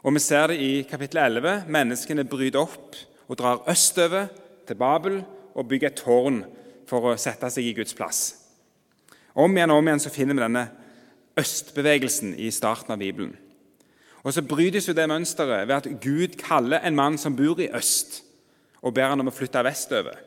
Og 0.06 0.14
Vi 0.14 0.22
ser 0.22 0.52
det 0.52 0.60
i 0.62 0.84
kapittel 0.86 1.18
11. 1.24 1.64
Menneskene 1.66 2.24
bryter 2.24 2.62
opp 2.62 2.94
og 3.26 3.40
drar 3.40 3.64
østover 3.66 4.28
til 4.68 4.78
Babel 4.78 5.24
og 5.56 5.66
bygger 5.66 5.90
et 5.90 5.98
tårn 5.98 6.44
for 6.86 7.02
å 7.02 7.16
sette 7.18 7.50
seg 7.50 7.66
i 7.66 7.74
Guds 7.74 7.98
plass. 7.98 8.22
Om 9.34 9.58
igjen 9.58 9.74
og 9.74 9.82
om 9.82 9.90
igjen 9.90 10.04
så 10.06 10.14
finner 10.14 10.38
vi 10.38 10.44
denne 10.44 10.68
østbevegelsen 11.36 12.36
i 12.38 12.52
starten 12.54 12.94
av 12.94 13.02
Bibelen. 13.02 13.34
Og 14.22 14.32
Så 14.32 14.42
brytes 14.42 14.88
jo 14.88 14.94
det 14.94 15.08
mønsteret 15.08 15.68
ved 15.68 15.74
at 15.74 15.88
Gud 16.02 16.38
kaller 16.38 16.78
en 16.78 16.96
mann 16.96 17.18
som 17.18 17.36
bor 17.36 17.60
i 17.60 17.70
øst, 17.74 18.22
og 18.82 18.94
ber 18.94 19.08
han 19.08 19.20
om 19.20 19.28
å 19.28 19.34
flytte 19.34 19.64
vestover, 19.64 20.18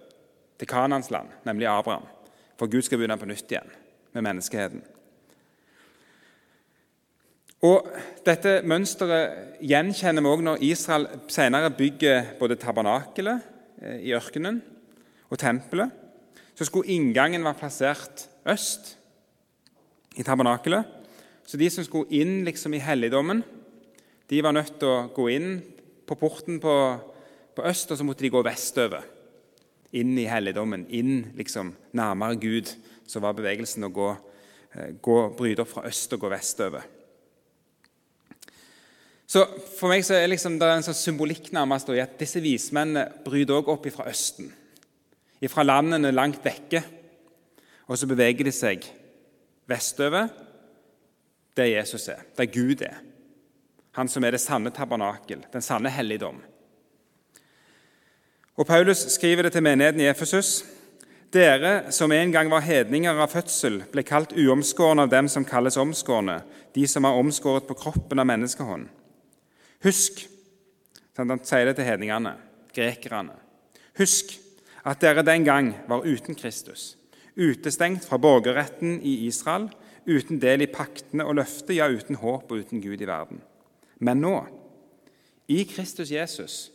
til 0.60 0.68
Kanans 0.68 1.12
land, 1.12 1.30
nemlig 1.46 1.68
Abraham. 1.68 2.08
For 2.60 2.68
Gud 2.68 2.82
skal 2.84 3.00
begynne 3.00 3.18
på 3.18 3.28
nytt 3.30 3.52
igjen 3.52 3.70
med 4.14 4.26
menneskeheten. 4.26 4.82
Og 7.68 7.88
Dette 8.24 8.60
mønsteret 8.68 9.64
gjenkjenner 9.68 10.24
vi 10.24 10.32
også 10.32 10.46
når 10.46 10.62
Israel 10.64 11.08
senere 11.32 11.72
bygger 11.76 12.36
både 12.40 12.56
tabernakelet 12.60 13.42
eh, 13.82 13.98
i 14.08 14.14
ørkenen 14.16 14.62
og 15.28 15.40
tempelet. 15.40 15.92
Så 16.56 16.68
skulle 16.68 16.92
inngangen 16.92 17.44
være 17.44 17.60
plassert 17.60 18.28
øst 18.48 18.94
i 20.20 20.24
tabernakelet. 20.24 20.88
Så 21.48 21.58
de 21.60 21.70
som 21.72 21.84
skulle 21.84 22.12
inn 22.16 22.46
liksom 22.48 22.76
i 22.76 22.84
helligdommen, 22.84 23.44
de 24.30 24.42
var 24.46 24.54
nødt 24.54 24.76
til 24.80 24.90
å 24.90 25.08
gå 25.14 25.30
inn 25.34 25.54
på 26.06 26.18
porten 26.18 26.60
på, 26.62 26.76
på 27.56 27.66
øst, 27.66 27.92
og 27.92 27.98
så 27.98 28.06
måtte 28.06 28.26
de 28.26 28.34
gå 28.34 28.44
vestover 28.46 29.08
inn 29.98 30.14
i 30.22 30.28
helligdommen, 30.30 30.86
inn 30.94 31.32
liksom 31.38 31.72
nærmere 31.98 32.38
Gud, 32.42 32.70
så 33.10 33.22
var 33.24 33.38
bevegelsen 33.38 33.88
å 33.88 33.94
gå, 33.94 34.10
eh, 34.76 34.92
gå, 35.02 35.18
bryte 35.38 35.66
opp 35.66 35.72
fra 35.72 35.86
øst 35.90 36.14
og 36.14 36.22
gå 36.22 36.30
vestover. 36.30 36.86
Så 39.30 39.46
For 39.78 39.90
meg 39.90 40.02
så 40.06 40.16
er 40.18 40.30
liksom, 40.30 40.58
det 40.58 40.66
er 40.66 40.80
en 40.80 40.86
sånn 40.86 40.98
symbolikk 40.98 41.52
nærmest 41.54 41.90
i 41.94 42.02
at 42.02 42.18
disse 42.18 42.42
vismennene 42.42 43.22
bryter 43.26 43.60
også 43.60 43.76
opp 43.76 43.90
fra 43.94 44.08
Østen, 44.10 44.50
fra 45.50 45.64
landene 45.64 46.12
langt 46.12 46.42
vekke. 46.44 46.82
Og 47.88 47.98
så 47.98 48.10
beveger 48.10 48.46
de 48.46 48.54
seg 48.54 48.86
vestover, 49.70 50.30
der 51.58 51.70
Jesus 51.70 52.08
er, 52.10 52.26
der 52.38 52.50
Gud 52.50 52.82
er. 52.86 52.98
Han 53.98 54.10
som 54.12 54.24
er 54.24 54.36
det 54.36 54.42
sanne 54.44 54.72
tabernakel, 54.74 55.46
den 55.52 55.66
sanne 55.66 55.92
helligdom. 55.94 56.38
Og 58.60 58.68
Paulus 58.68 59.06
skriver 59.14 59.48
det 59.48 59.54
til 59.56 59.64
menigheten 59.64 60.02
i 60.04 60.10
Efesus. 60.12 60.66
Dere 61.34 61.92
som 61.94 62.12
en 62.12 62.32
gang 62.34 62.50
var 62.52 62.66
hedninger 62.66 63.16
av 63.22 63.30
fødsel, 63.32 63.84
ble 63.92 64.04
kalt 64.04 64.34
uomskårne 64.34 65.06
av 65.06 65.12
dem 65.12 65.30
som 65.30 65.46
kalles 65.46 65.78
omskårne, 65.78 66.40
de 66.74 66.88
som 66.90 67.06
er 67.06 67.20
omskåret 67.22 67.68
på 67.70 67.78
kroppen 67.78 68.20
av 68.20 68.28
menneskehånd. 68.30 68.90
Husk 69.86 70.26
Han 71.20 71.42
sier 71.44 71.68
det 71.68 71.74
til 71.76 71.84
hedningene, 71.84 72.32
grekerne. 72.72 73.34
Husk 74.00 74.38
at 74.88 75.02
dere 75.04 75.26
den 75.28 75.44
gang 75.44 75.74
var 75.90 76.06
uten 76.08 76.32
Kristus, 76.32 76.94
utestengt 77.36 78.06
fra 78.08 78.16
borgerretten 78.16 79.02
i 79.04 79.26
Israel, 79.28 79.68
uten 80.08 80.40
del 80.40 80.64
i 80.64 80.70
paktene 80.72 81.28
og 81.28 81.36
løftet, 81.42 81.76
ja, 81.76 81.90
uten 81.92 82.16
håp 82.22 82.48
og 82.48 82.64
uten 82.64 82.80
Gud 82.80 83.04
i 83.04 83.10
verden. 83.10 83.44
Men 84.00 84.22
nå, 84.24 84.36
i 85.50 85.64
Kristus 85.68 86.12
Jesus, 86.14 86.70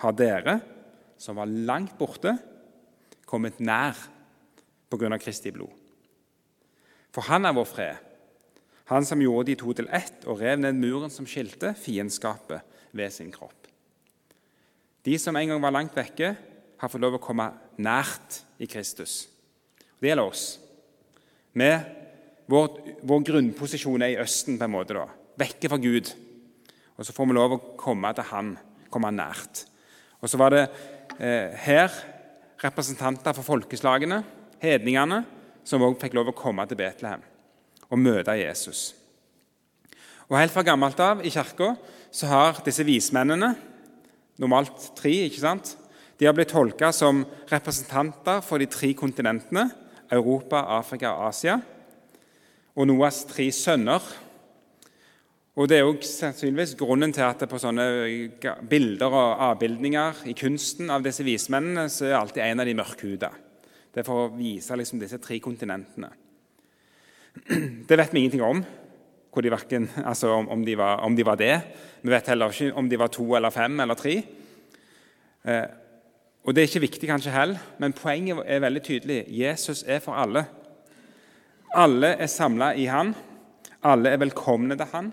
har 0.00 0.14
dere, 0.16 0.60
som 1.20 1.36
var 1.36 1.50
langt 1.50 1.96
borte, 1.98 2.36
kommet 3.28 3.60
nær 3.60 3.98
av 4.90 5.18
Kristi 5.22 5.52
blod. 5.54 5.70
For 7.14 7.26
han 7.26 7.46
er 7.46 7.54
vår 7.54 7.68
fred, 7.68 8.06
han 8.90 9.06
som 9.06 9.22
gjorde 9.22 9.52
de 9.52 9.58
to 9.58 9.72
til 9.78 9.86
ett 9.94 10.24
og 10.26 10.40
rev 10.42 10.58
ned 10.58 10.78
muren 10.78 11.12
som 11.14 11.26
skilte 11.28 11.76
fiendskapet 11.78 12.64
ved 12.90 13.12
sin 13.14 13.30
kropp. 13.30 13.68
De 15.06 15.14
som 15.18 15.36
en 15.38 15.52
gang 15.52 15.62
var 15.62 15.74
langt 15.74 15.94
vekke, 15.96 16.34
har 16.80 16.88
fått 16.88 17.02
lov 17.02 17.18
å 17.18 17.22
komme 17.22 17.46
nært 17.78 18.40
i 18.60 18.66
Kristus. 18.70 19.28
Det 20.00 20.08
gjelder 20.08 20.32
oss. 20.32 20.44
Vi, 21.52 21.70
vår, 22.50 22.68
vår, 23.04 23.24
grunnposisjon 23.28 24.02
er 24.02 24.14
i 24.14 24.20
Østen, 24.22 24.56
på 24.58 24.66
en 24.66 24.74
måte 24.74 24.96
da, 24.96 25.06
vekke 25.40 25.70
fra 25.70 25.78
Gud. 25.80 26.10
Og 27.00 27.06
Så 27.06 27.14
får 27.16 27.30
vi 27.30 27.36
lov 27.38 27.56
å 27.56 27.62
komme 27.80 28.12
til 28.12 28.28
Han, 28.28 28.54
komme 28.92 29.10
nært. 29.14 29.64
Og 30.20 30.28
Så 30.28 30.36
var 30.36 30.52
det 30.52 30.66
eh, 31.16 31.56
her 31.64 31.88
representanter 32.60 33.32
for 33.32 33.46
folkeslagene, 33.46 34.20
hedningene, 34.60 35.24
som 35.64 35.80
òg 35.80 35.96
fikk 36.00 36.18
lov 36.18 36.28
å 36.28 36.36
komme 36.36 36.66
til 36.68 36.76
Betlehem 36.76 37.24
og 37.90 37.98
møte 37.98 38.36
Jesus. 38.36 38.92
Og 40.28 40.36
Helt 40.38 40.52
fra 40.52 40.62
gammelt 40.62 41.00
av 41.00 41.24
i 41.24 41.32
kirka 41.32 41.72
har 42.28 42.60
disse 42.66 42.84
vismennene, 42.84 43.54
normalt 44.38 44.92
tre, 44.98 45.24
ikke 45.26 45.42
sant? 45.42 45.76
de 46.20 46.26
har 46.28 46.34
blitt 46.36 46.52
tolka 46.52 46.90
som 46.92 47.22
representanter 47.48 48.42
for 48.44 48.60
de 48.60 48.66
tre 48.68 48.90
kontinentene 48.92 49.70
Europa, 50.12 50.60
Afrika 50.76 51.14
og 51.14 51.30
Asia. 51.30 51.54
Og 52.76 52.88
Noas 52.90 53.22
tre 53.24 53.46
sønner. 53.54 54.04
Og 55.58 55.66
Det 55.66 55.80
er 55.80 55.86
òg 55.88 56.04
sannsynligvis 56.06 56.76
grunnen 56.78 57.10
til 57.10 57.24
at 57.26 57.40
det 57.42 57.48
på 57.50 57.58
sånne 57.58 57.84
bilder 58.70 59.10
og 59.10 59.40
avbildninger 59.48 60.22
i 60.30 60.34
kunsten 60.38 60.92
av 60.94 61.02
disse 61.02 61.24
vismennene 61.26 61.88
så 61.90 62.06
er 62.06 62.18
alltid 62.20 62.44
en 62.44 62.62
av 62.62 62.68
de 62.68 62.74
mørkhuda. 62.78 63.30
Det 63.90 64.02
er 64.02 64.06
for 64.06 64.28
å 64.28 64.34
vise 64.36 64.76
liksom 64.78 65.00
disse 65.02 65.18
tre 65.18 65.40
kontinentene. 65.42 66.12
Det 67.88 67.98
vet 67.98 68.14
vi 68.14 68.22
ingenting 68.22 68.44
om, 68.46 68.62
de 68.62 69.50
verken, 69.50 69.88
altså 70.04 70.30
om, 70.36 70.48
om, 70.54 70.62
de 70.66 70.76
var, 70.78 71.02
om, 71.06 71.16
de 71.18 71.26
var, 71.26 71.38
det. 71.38 71.56
Vi 72.02 72.12
vet 72.12 72.30
heller 72.30 72.54
ikke 72.54 72.76
om 72.78 72.88
de 72.90 72.98
var 72.98 73.10
to 73.10 73.26
eller 73.34 73.54
fem 73.54 73.82
eller 73.82 73.98
tre. 73.98 74.16
Eh, 75.46 75.66
og 76.46 76.54
Det 76.54 76.62
er 76.62 76.70
ikke 76.70 76.86
viktig 76.86 77.10
kanskje 77.10 77.34
heller, 77.34 77.58
men 77.78 77.94
poenget 77.94 78.42
er 78.46 78.62
veldig 78.62 78.82
tydelig. 78.86 79.24
Jesus 79.34 79.82
er 79.82 79.98
for 80.02 80.14
alle. 80.18 80.44
Alle 81.74 82.14
er 82.18 82.30
samla 82.30 82.72
i 82.78 82.86
han. 82.90 83.14
Alle 83.82 84.14
er 84.14 84.22
velkomne 84.22 84.78
til 84.78 84.94
han. 84.94 85.10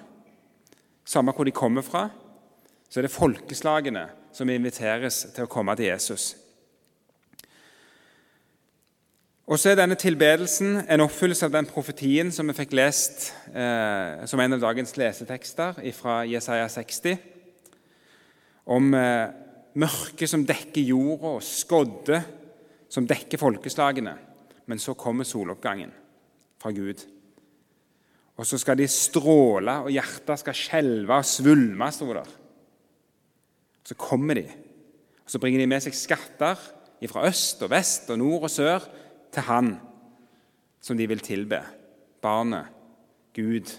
Samme 1.08 1.32
hvor 1.32 1.48
de 1.48 1.56
kommer 1.56 1.86
fra, 1.86 2.10
så 2.90 3.00
er 3.00 3.08
det 3.08 3.14
folkeslagene 3.14 4.04
som 4.36 4.50
inviteres 4.52 5.24
til 5.36 5.46
å 5.46 5.52
komme 5.52 5.76
til 5.80 5.88
Jesus. 5.88 6.34
Og 9.48 9.56
så 9.56 9.72
er 9.72 9.80
denne 9.80 9.96
tilbedelsen 9.96 10.82
en 10.84 11.06
oppfyllelse 11.06 11.48
av 11.48 11.54
den 11.56 11.70
profetien 11.72 12.34
som 12.36 12.50
vi 12.52 12.56
fikk 12.58 12.76
lest 12.76 13.30
eh, 13.56 14.26
som 14.28 14.42
en 14.44 14.58
av 14.58 14.64
dagens 14.66 14.92
lesetekster 15.00 15.80
fra 15.96 16.20
Jesaja 16.28 16.68
60, 16.68 17.16
om 18.68 18.92
eh, 19.00 19.30
mørket 19.80 20.28
som 20.28 20.44
dekker 20.44 20.90
jorda, 20.90 21.38
og 21.38 21.46
skodde 21.48 22.20
som 22.92 23.08
dekker 23.08 23.40
folkeslagene. 23.40 24.18
Men 24.68 24.84
så 24.84 24.98
kommer 25.00 25.24
soloppgangen 25.24 25.96
fra 26.60 26.76
Gud. 26.76 27.08
Og 28.38 28.46
så 28.46 28.60
skal 28.62 28.78
de 28.78 28.88
stråle, 28.92 29.80
og 29.88 29.94
hjertet 29.94 30.42
skal 30.44 30.58
skjelve 30.58 31.18
og 31.18 31.26
svulme, 31.26 31.90
sto 31.92 32.10
der. 32.14 32.30
Så 33.88 33.96
kommer 33.98 34.38
de, 34.38 34.46
og 35.24 35.32
så 35.32 35.40
bringer 35.42 35.64
de 35.64 35.70
med 35.70 35.84
seg 35.84 35.96
skatter 35.96 36.60
fra 37.08 37.28
øst 37.28 37.62
og 37.62 37.72
vest 37.72 38.10
og 38.14 38.20
nord 38.20 38.48
og 38.48 38.52
sør 38.52 38.86
til 39.34 39.46
Han 39.46 39.74
som 40.82 40.98
de 40.98 41.08
vil 41.08 41.20
tilbe. 41.20 41.62
Barnet, 42.22 42.66
Gud, 43.36 43.74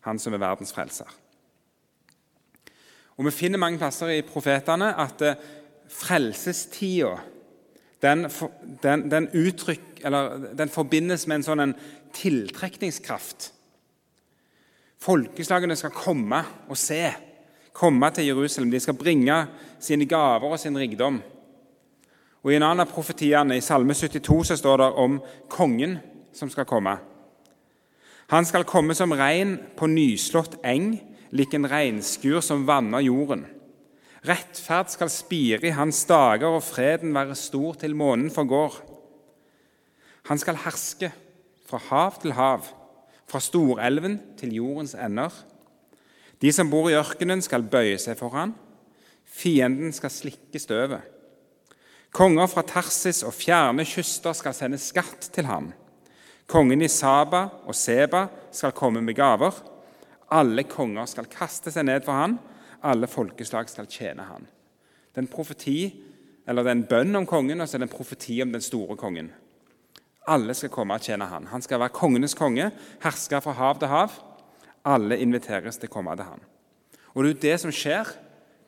Han 0.00 0.18
som 0.18 0.34
er 0.34 0.38
verdens 0.38 0.72
frelser. 0.72 1.08
Og 3.16 3.24
Vi 3.24 3.30
finner 3.30 3.58
mange 3.58 3.78
plasser 3.78 4.12
i 4.12 4.22
profetene 4.22 4.92
at 5.00 5.22
eh, 5.22 5.40
frelsestida 5.88 7.16
den, 8.02 8.26
den, 8.82 9.10
den, 9.10 9.28
den, 10.58 10.68
forbindes 10.68 11.26
med 11.26 11.40
en 11.40 11.46
sånn 11.46 11.62
en 11.64 11.74
tiltrekningskraft. 12.14 13.52
Folkeslagene 15.06 15.76
skal 15.78 15.94
komme 15.94 16.40
og 16.66 16.78
se, 16.80 17.04
komme 17.76 18.10
til 18.10 18.26
Jerusalem. 18.26 18.72
De 18.72 18.80
skal 18.82 18.96
bringe 18.98 19.36
sine 19.78 20.08
gaver 20.10 20.50
og 20.50 20.58
sin 20.58 20.78
rikdom. 20.78 21.20
Og 22.42 22.50
I 22.50 22.56
en 22.58 22.64
annen 22.66 22.82
av 22.82 22.90
profetiene, 22.90 23.58
i 23.58 23.62
Salme 23.62 23.94
72, 23.94 24.48
så 24.50 24.56
står 24.58 24.82
det 24.82 24.88
om 25.02 25.18
kongen 25.50 25.98
som 26.34 26.50
skal 26.50 26.66
komme. 26.66 26.96
Han 28.34 28.46
skal 28.46 28.66
komme 28.66 28.94
som 28.98 29.14
regn 29.14 29.56
på 29.78 29.86
nyslått 29.90 30.58
eng, 30.66 30.96
lik 31.30 31.54
en 31.54 31.68
regnskur 31.70 32.40
som 32.42 32.66
vanner 32.66 33.04
jorden. 33.06 33.44
Rettferd 34.26 34.90
skal 34.90 35.12
spire 35.12 35.68
i 35.68 35.74
hans 35.76 36.00
dager, 36.08 36.50
og 36.50 36.64
freden 36.66 37.14
være 37.14 37.38
stor 37.38 37.78
til 37.78 37.94
månen 37.94 38.32
forgår. 38.34 38.80
Han 40.26 40.42
skal 40.42 40.58
herske 40.64 41.12
fra 41.66 41.78
hav 41.90 42.18
til 42.22 42.34
hav, 42.34 42.66
fra 43.26 43.40
storelven 43.42 44.20
til 44.38 44.54
jordens 44.58 44.94
ender. 44.94 45.32
De 46.42 46.52
som 46.52 46.70
bor 46.70 46.88
i 46.90 46.96
ørkenen, 46.98 47.42
skal 47.42 47.66
bøye 47.66 47.98
seg 48.00 48.18
for 48.18 48.34
han. 48.36 48.54
Fienden 49.26 49.92
skal 49.92 50.12
slikke 50.12 50.60
støvet. 50.60 51.02
Konger 52.16 52.48
fra 52.48 52.62
Tarsis 52.64 53.22
og 53.26 53.34
fjerne 53.36 53.84
kyster 53.84 54.36
skal 54.36 54.54
sende 54.56 54.78
skatt 54.80 55.30
til 55.34 55.48
ham. 55.48 55.72
Kongen 56.48 56.84
i 56.84 56.88
Saba 56.88 57.48
og 57.66 57.74
Seba 57.74 58.26
skal 58.54 58.74
komme 58.76 59.02
med 59.02 59.16
gaver. 59.18 59.56
Alle 60.32 60.64
konger 60.68 61.08
skal 61.10 61.28
kaste 61.30 61.72
seg 61.74 61.88
ned 61.88 62.06
for 62.06 62.16
han. 62.16 62.38
Alle 62.86 63.10
folkeslag 63.10 63.68
skal 63.70 63.88
tjene 63.90 64.24
han. 64.28 64.46
Det 65.10 65.20
er 65.20 65.26
en 65.26 65.32
profeti, 65.32 65.80
eller 66.46 66.62
det 66.62 66.70
er 66.70 66.78
en 66.78 66.88
bønn 66.88 67.18
om 67.18 67.26
kongen, 67.26 67.60
og 67.60 67.68
så 67.68 67.76
er 67.76 67.82
det 67.82 67.90
en 67.90 67.96
profeti 67.96 68.38
om 68.44 68.52
den 68.54 68.62
store 68.62 68.96
kongen. 69.00 69.32
Alle 70.26 70.54
skal 70.58 70.72
komme 70.74 70.96
og 70.96 71.04
tjene 71.06 71.28
han. 71.30 71.46
Han 71.52 71.62
skal 71.62 71.80
være 71.80 71.94
kongenes 71.94 72.34
konge, 72.34 72.70
herske 73.02 73.40
fra 73.44 73.54
hav 73.54 73.78
til 73.78 73.92
hav. 73.92 74.14
Alle 74.86 75.18
inviteres 75.22 75.78
til 75.78 75.90
å 75.90 75.94
komme 75.96 76.16
til 76.18 76.28
han. 76.28 76.42
Og 77.14 77.22
Det 77.22 77.28
er 77.28 77.34
jo 77.34 77.42
det 77.44 77.58
som 77.62 77.74
skjer 77.74 78.10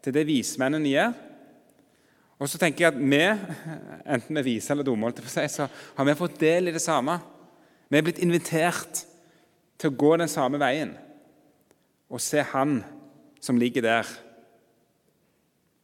til 0.03 0.15
det 0.15 0.27
vismennene 0.29 0.93
gjør 0.93 1.17
og 2.39 2.47
så 2.47 2.59
tenker 2.61 2.85
jeg 2.85 2.95
at 2.95 3.01
vi, 3.03 3.23
enten 4.15 4.37
vi 4.37 4.41
er 4.41 4.47
vise 4.47 4.73
eller 4.73 4.87
dumme, 4.87 5.11
så 5.11 5.67
har 5.69 6.07
vi 6.07 6.19
fått 6.19 6.39
del 6.41 6.71
i 6.71 6.75
det 6.75 6.83
samme. 6.83 7.19
Vi 7.89 7.99
er 7.99 8.07
blitt 8.07 8.23
invitert 8.23 9.03
til 9.79 9.91
å 9.91 9.99
gå 9.99 10.15
den 10.21 10.31
samme 10.31 10.61
veien 10.61 10.95
og 12.09 12.23
se 12.23 12.43
Han 12.55 12.81
som 13.43 13.59
ligger 13.61 13.85
der, 13.85 14.09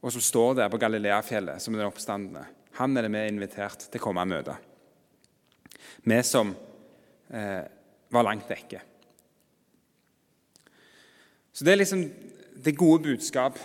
og 0.03 0.13
som 0.13 0.23
står 0.25 0.57
der 0.59 0.71
på 0.73 0.79
Galileafjellet 0.81 1.63
som 1.63 1.77
den 1.77 1.87
oppstandende. 1.87 2.47
Han 2.79 2.97
er 2.97 3.07
det 3.07 3.13
vi 3.15 3.21
er 3.21 3.31
invitert 3.31 3.87
til 3.87 4.01
å 4.01 4.05
komme 4.05 4.25
og 4.25 4.31
møte. 4.33 4.57
Vi 6.05 6.23
som 6.23 6.55
eh, 7.31 7.63
var 8.11 8.27
langt 8.27 8.51
vekke. 8.51 8.81
Så 11.55 11.65
det 11.65 11.73
er 11.73 11.81
liksom 11.83 12.05
det 12.65 12.77
gode 12.77 13.03
budskap, 13.03 13.59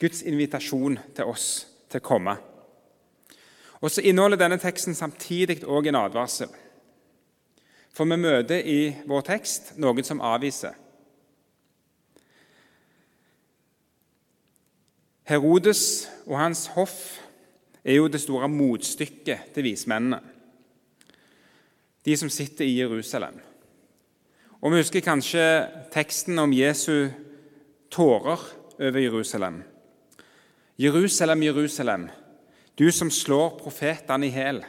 Guds 0.00 0.22
invitasjon 0.22 0.98
til 1.16 1.30
oss 1.30 1.48
til 1.88 2.02
å 2.02 2.04
komme. 2.04 2.36
Og 3.80 3.90
så 3.90 4.02
inneholder 4.04 4.40
denne 4.40 4.58
teksten 4.60 4.96
samtidig 4.96 5.62
òg 5.64 5.88
en 5.88 6.00
advarsel. 6.02 6.50
For 7.94 8.08
vi 8.10 8.18
møter 8.18 8.64
i 8.66 8.78
vår 9.06 9.26
tekst 9.28 9.74
noen 9.78 10.04
som 10.04 10.22
avviser. 10.24 10.74
Herodes 15.24 15.84
og 16.26 16.36
hans 16.36 16.66
hoff 16.74 16.98
er 17.84 17.96
jo 18.00 18.08
det 18.12 18.20
store 18.20 18.48
motstykket 18.48 19.54
til 19.54 19.68
vismennene. 19.70 20.33
De 22.04 22.16
som 22.16 22.30
sitter 22.30 22.66
i 22.66 22.78
Jerusalem. 22.78 23.38
Og 24.60 24.72
Vi 24.72 24.80
husker 24.80 25.04
kanskje 25.04 25.44
teksten 25.92 26.38
om 26.38 26.52
Jesu 26.52 27.10
tårer 27.92 28.40
over 28.78 29.00
Jerusalem. 29.00 29.62
Jerusalem, 30.76 31.42
Jerusalem, 31.42 32.08
du 32.74 32.90
som 32.92 33.10
slår 33.10 33.58
profetene 33.60 34.26
i 34.26 34.34
hæl 34.34 34.64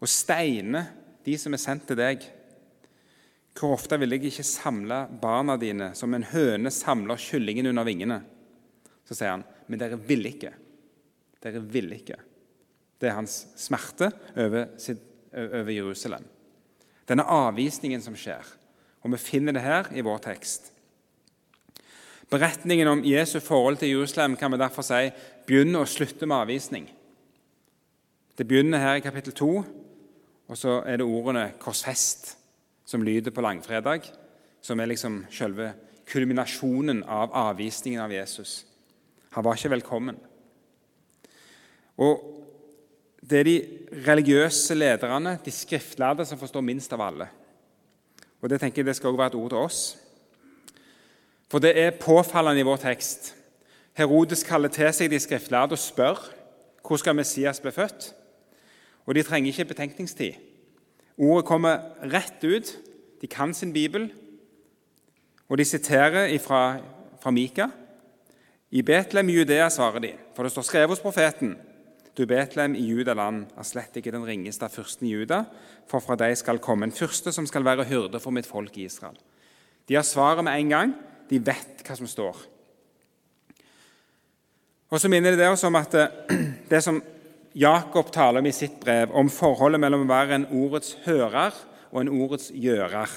og 0.00 0.08
steiner 0.08 0.90
de 1.24 1.36
som 1.38 1.54
er 1.54 1.62
sendt 1.62 1.86
til 1.88 1.98
deg. 2.00 2.24
Hvor 3.56 3.74
ofte 3.76 3.98
vil 4.00 4.14
jeg 4.14 4.30
ikke 4.30 4.46
samle 4.46 5.02
barna 5.20 5.56
dine 5.60 5.90
som 5.98 6.14
en 6.16 6.26
høne 6.30 6.72
samler 6.72 7.20
kyllingen 7.20 7.68
under 7.72 7.86
vingene? 7.88 8.20
Så 9.04 9.16
sier 9.16 9.34
han, 9.34 9.44
men 9.68 9.80
dere 9.80 9.98
vil 9.98 10.24
ikke. 10.30 10.52
Dere 11.42 11.62
vil 11.64 11.92
ikke. 11.96 12.18
Det 13.00 13.08
er 13.08 13.16
hans 13.16 13.42
smerte 13.58 14.10
over, 14.36 14.74
sitt, 14.80 15.02
over 15.32 15.70
Jerusalem. 15.70 16.24
Denne 17.08 17.26
avvisningen 17.26 18.02
som 18.02 18.16
skjer. 18.18 18.44
Og 19.02 19.12
vi 19.14 19.22
finner 19.22 19.56
det 19.56 19.64
her 19.64 19.90
i 19.96 20.04
vår 20.04 20.18
tekst. 20.24 20.72
Beretningen 22.30 22.88
om 22.88 23.04
Jesu 23.04 23.40
forhold 23.40 23.80
til 23.80 23.90
Jerusalem 23.90 24.36
kan 24.36 24.52
vi 24.52 24.60
derfor 24.60 24.86
si 24.86 25.10
begynner 25.46 25.82
og 25.82 25.88
slutter 25.90 26.26
med 26.26 26.36
avvisning. 26.36 26.90
Det 28.38 28.46
begynner 28.48 28.78
her 28.78 28.94
i 28.94 29.04
kapittel 29.04 29.32
2, 29.32 29.48
og 30.48 30.58
så 30.58 30.82
er 30.86 30.96
det 30.96 31.06
ordene 31.06 31.52
'korsfest' 31.58 32.36
som 32.84 33.02
lyder 33.02 33.30
på 33.30 33.40
langfredag, 33.40 34.00
som 34.60 34.80
er 34.80 34.86
liksom 34.86 35.26
selve 35.30 35.72
kulminasjonen 36.06 37.02
av 37.04 37.30
avvisningen 37.32 38.00
av 38.00 38.12
Jesus. 38.12 38.66
Han 39.30 39.44
var 39.44 39.54
ikke 39.54 39.70
velkommen. 39.70 40.16
Og 41.96 42.24
Det 43.30 43.38
er 43.38 43.44
de 43.46 43.68
religiøse 44.06 44.74
lederne, 44.74 45.38
de 45.44 45.50
skriftlærde, 45.50 46.26
som 46.26 46.38
forstår 46.38 46.60
minst 46.60 46.92
av 46.92 47.00
alle. 47.00 47.28
Og 48.40 48.50
Det 48.50 48.60
tenker 48.60 48.82
jeg 48.82 48.86
det 48.86 48.96
skal 48.96 49.08
også 49.08 49.16
være 49.16 49.26
et 49.26 49.34
ord 49.34 49.50
til 49.50 49.58
oss. 49.58 49.98
For 51.50 51.58
det 51.58 51.78
er 51.78 51.90
påfallende 52.00 52.60
i 52.60 52.66
vår 52.66 52.76
tekst. 52.76 53.34
Herodes 53.94 54.42
kaller 54.42 54.68
til 54.68 54.92
seg 54.94 55.10
de 55.10 55.18
skriftlærde 55.20 55.76
og 55.76 55.78
spør 55.78 56.20
hvor 56.86 56.98
skal 56.98 57.14
Messias 57.14 57.60
bli 57.60 57.70
født. 57.70 58.14
Og 59.06 59.14
de 59.14 59.22
trenger 59.22 59.52
ikke 59.52 59.64
betenkningstid. 59.64 60.32
Ordet 61.18 61.44
kommer 61.46 61.78
rett 62.02 62.44
ut. 62.44 62.78
De 63.20 63.26
kan 63.26 63.54
sin 63.54 63.72
bibel, 63.72 64.12
og 65.48 65.58
de 65.58 65.64
siterer 65.64 66.38
fra, 66.38 66.78
fra 67.20 67.30
Mika. 67.30 67.66
I 68.70 68.82
Betlehem 68.82 69.28
i 69.28 69.32
Judea, 69.32 69.68
svarer 69.68 69.98
de, 69.98 70.12
for 70.34 70.42
det 70.42 70.52
står 70.52 70.62
skrevet 70.62 70.88
hos 70.88 71.00
profeten. 71.00 71.56
Du 72.20 72.26
Betlehem 72.28 72.74
i 72.76 72.82
Judaland 72.84 73.46
er 73.56 73.64
slett 73.64 73.94
ikke 73.96 74.12
den 74.12 74.26
ringeste 74.28 74.66
av 74.66 74.74
fyrsten 74.74 75.06
i 75.08 75.14
Juda, 75.14 75.38
for 75.88 76.04
fra 76.04 76.18
deg 76.20 76.34
skal 76.36 76.58
komme 76.60 76.84
en 76.84 76.92
fyrste 76.92 77.32
som 77.32 77.46
skal 77.48 77.64
være 77.64 77.86
hyrde 77.88 78.20
for 78.20 78.36
mitt 78.36 78.48
folk 78.48 78.74
i 78.76 78.84
Israel. 78.84 79.16
De 79.88 79.96
har 79.96 80.04
svaret 80.04 80.44
med 80.44 80.58
en 80.58 80.74
gang. 80.74 80.92
De 81.30 81.38
vet 81.40 81.80
hva 81.80 81.96
som 81.96 82.10
står. 82.10 82.42
Og 84.90 85.00
så 85.00 85.08
minner 85.08 85.38
det 85.38 85.48
oss 85.48 85.64
om 85.64 85.78
at 85.80 85.96
det 86.72 86.82
som 86.84 87.00
Jakob 87.56 88.12
taler 88.12 88.44
om 88.44 88.50
i 88.50 88.52
sitt 88.52 88.76
brev, 88.84 89.16
om 89.16 89.32
forholdet 89.32 89.80
mellom 89.80 90.04
å 90.04 90.12
være 90.12 90.36
en 90.36 90.48
ordets 90.60 90.98
hører 91.06 91.56
og 91.88 92.02
en 92.02 92.12
ordets 92.20 92.50
gjører. 92.52 93.16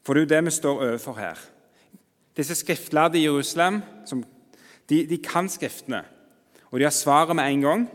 For 0.00 0.16
det 0.16 0.22
er 0.22 0.24
jo 0.24 0.32
det 0.32 0.42
vi 0.48 0.56
står 0.56 0.86
overfor 0.88 1.20
her. 1.20 1.44
Disse 2.40 2.56
skriftlærde 2.56 3.20
i 3.20 3.26
Jerusalem 3.26 3.82
de, 4.88 5.04
de, 5.04 5.20
kan 5.20 5.52
Skriftene, 5.52 6.06
og 6.72 6.80
de 6.80 6.88
har 6.88 6.94
svaret 6.96 7.36
med 7.36 7.46
en 7.52 7.64
gang. 7.66 7.86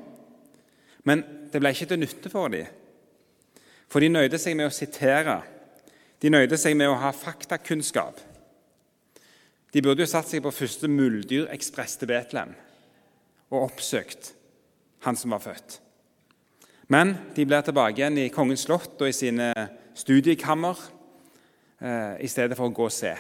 Men 1.04 1.24
det 1.52 1.60
ble 1.62 1.74
ikke 1.74 1.90
til 1.90 2.00
nytte 2.00 2.30
for 2.30 2.54
dem. 2.54 2.70
For 3.90 4.04
de 4.04 4.12
nøyde 4.12 4.38
seg 4.40 4.58
med 4.60 4.70
å 4.70 4.76
sitere. 4.76 5.40
De 6.22 6.30
nøyde 6.30 6.60
seg 6.60 6.76
med 6.78 6.92
å 6.92 7.00
ha 7.02 7.12
faktakunnskap. 7.16 8.20
De 9.74 9.84
burde 9.84 10.06
jo 10.06 10.10
satt 10.10 10.30
seg 10.30 10.44
på 10.46 10.54
første 10.54 10.90
muldyrekspress 10.92 11.98
til 12.00 12.12
Betlehem 12.12 12.54
og 13.48 13.70
oppsøkt 13.70 14.34
han 15.06 15.16
som 15.16 15.34
var 15.34 15.44
født. 15.44 15.80
Men 16.92 17.16
de 17.36 17.46
blir 17.48 17.64
tilbake 17.64 18.00
igjen 18.00 18.20
i 18.20 18.30
kongens 18.34 18.66
slott 18.68 19.00
og 19.02 19.10
i 19.10 19.16
sine 19.16 19.50
studiekammer 19.98 20.80
eh, 21.84 22.16
i 22.24 22.30
stedet 22.32 22.58
for 22.58 22.70
å 22.70 22.76
gå 22.76 22.88
og 22.88 22.96
se. 22.96 23.14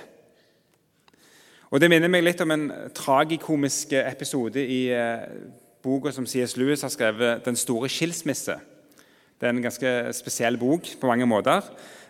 Og 1.67 1.81
Det 1.81 1.89
minner 1.91 2.07
meg 2.07 2.23
litt 2.23 2.39
om 2.39 2.51
en 2.53 2.69
tragikomisk 2.95 3.91
episode 3.99 4.61
i 4.63 4.85
eh, 4.95 5.25
boka 5.83 6.13
som 6.15 6.23
C.S. 6.23 6.55
Lewis 6.55 6.81
har 6.81 6.93
skrevet, 6.93 7.43
'Den 7.43 7.59
store 7.59 7.89
skilsmisse'. 7.91 8.59
Det 9.39 9.45
er 9.45 9.49
en 9.49 9.61
ganske 9.61 10.13
spesiell 10.13 10.57
bok 10.57 10.87
på 11.01 11.07
mange 11.07 11.25
måter. 11.25 11.61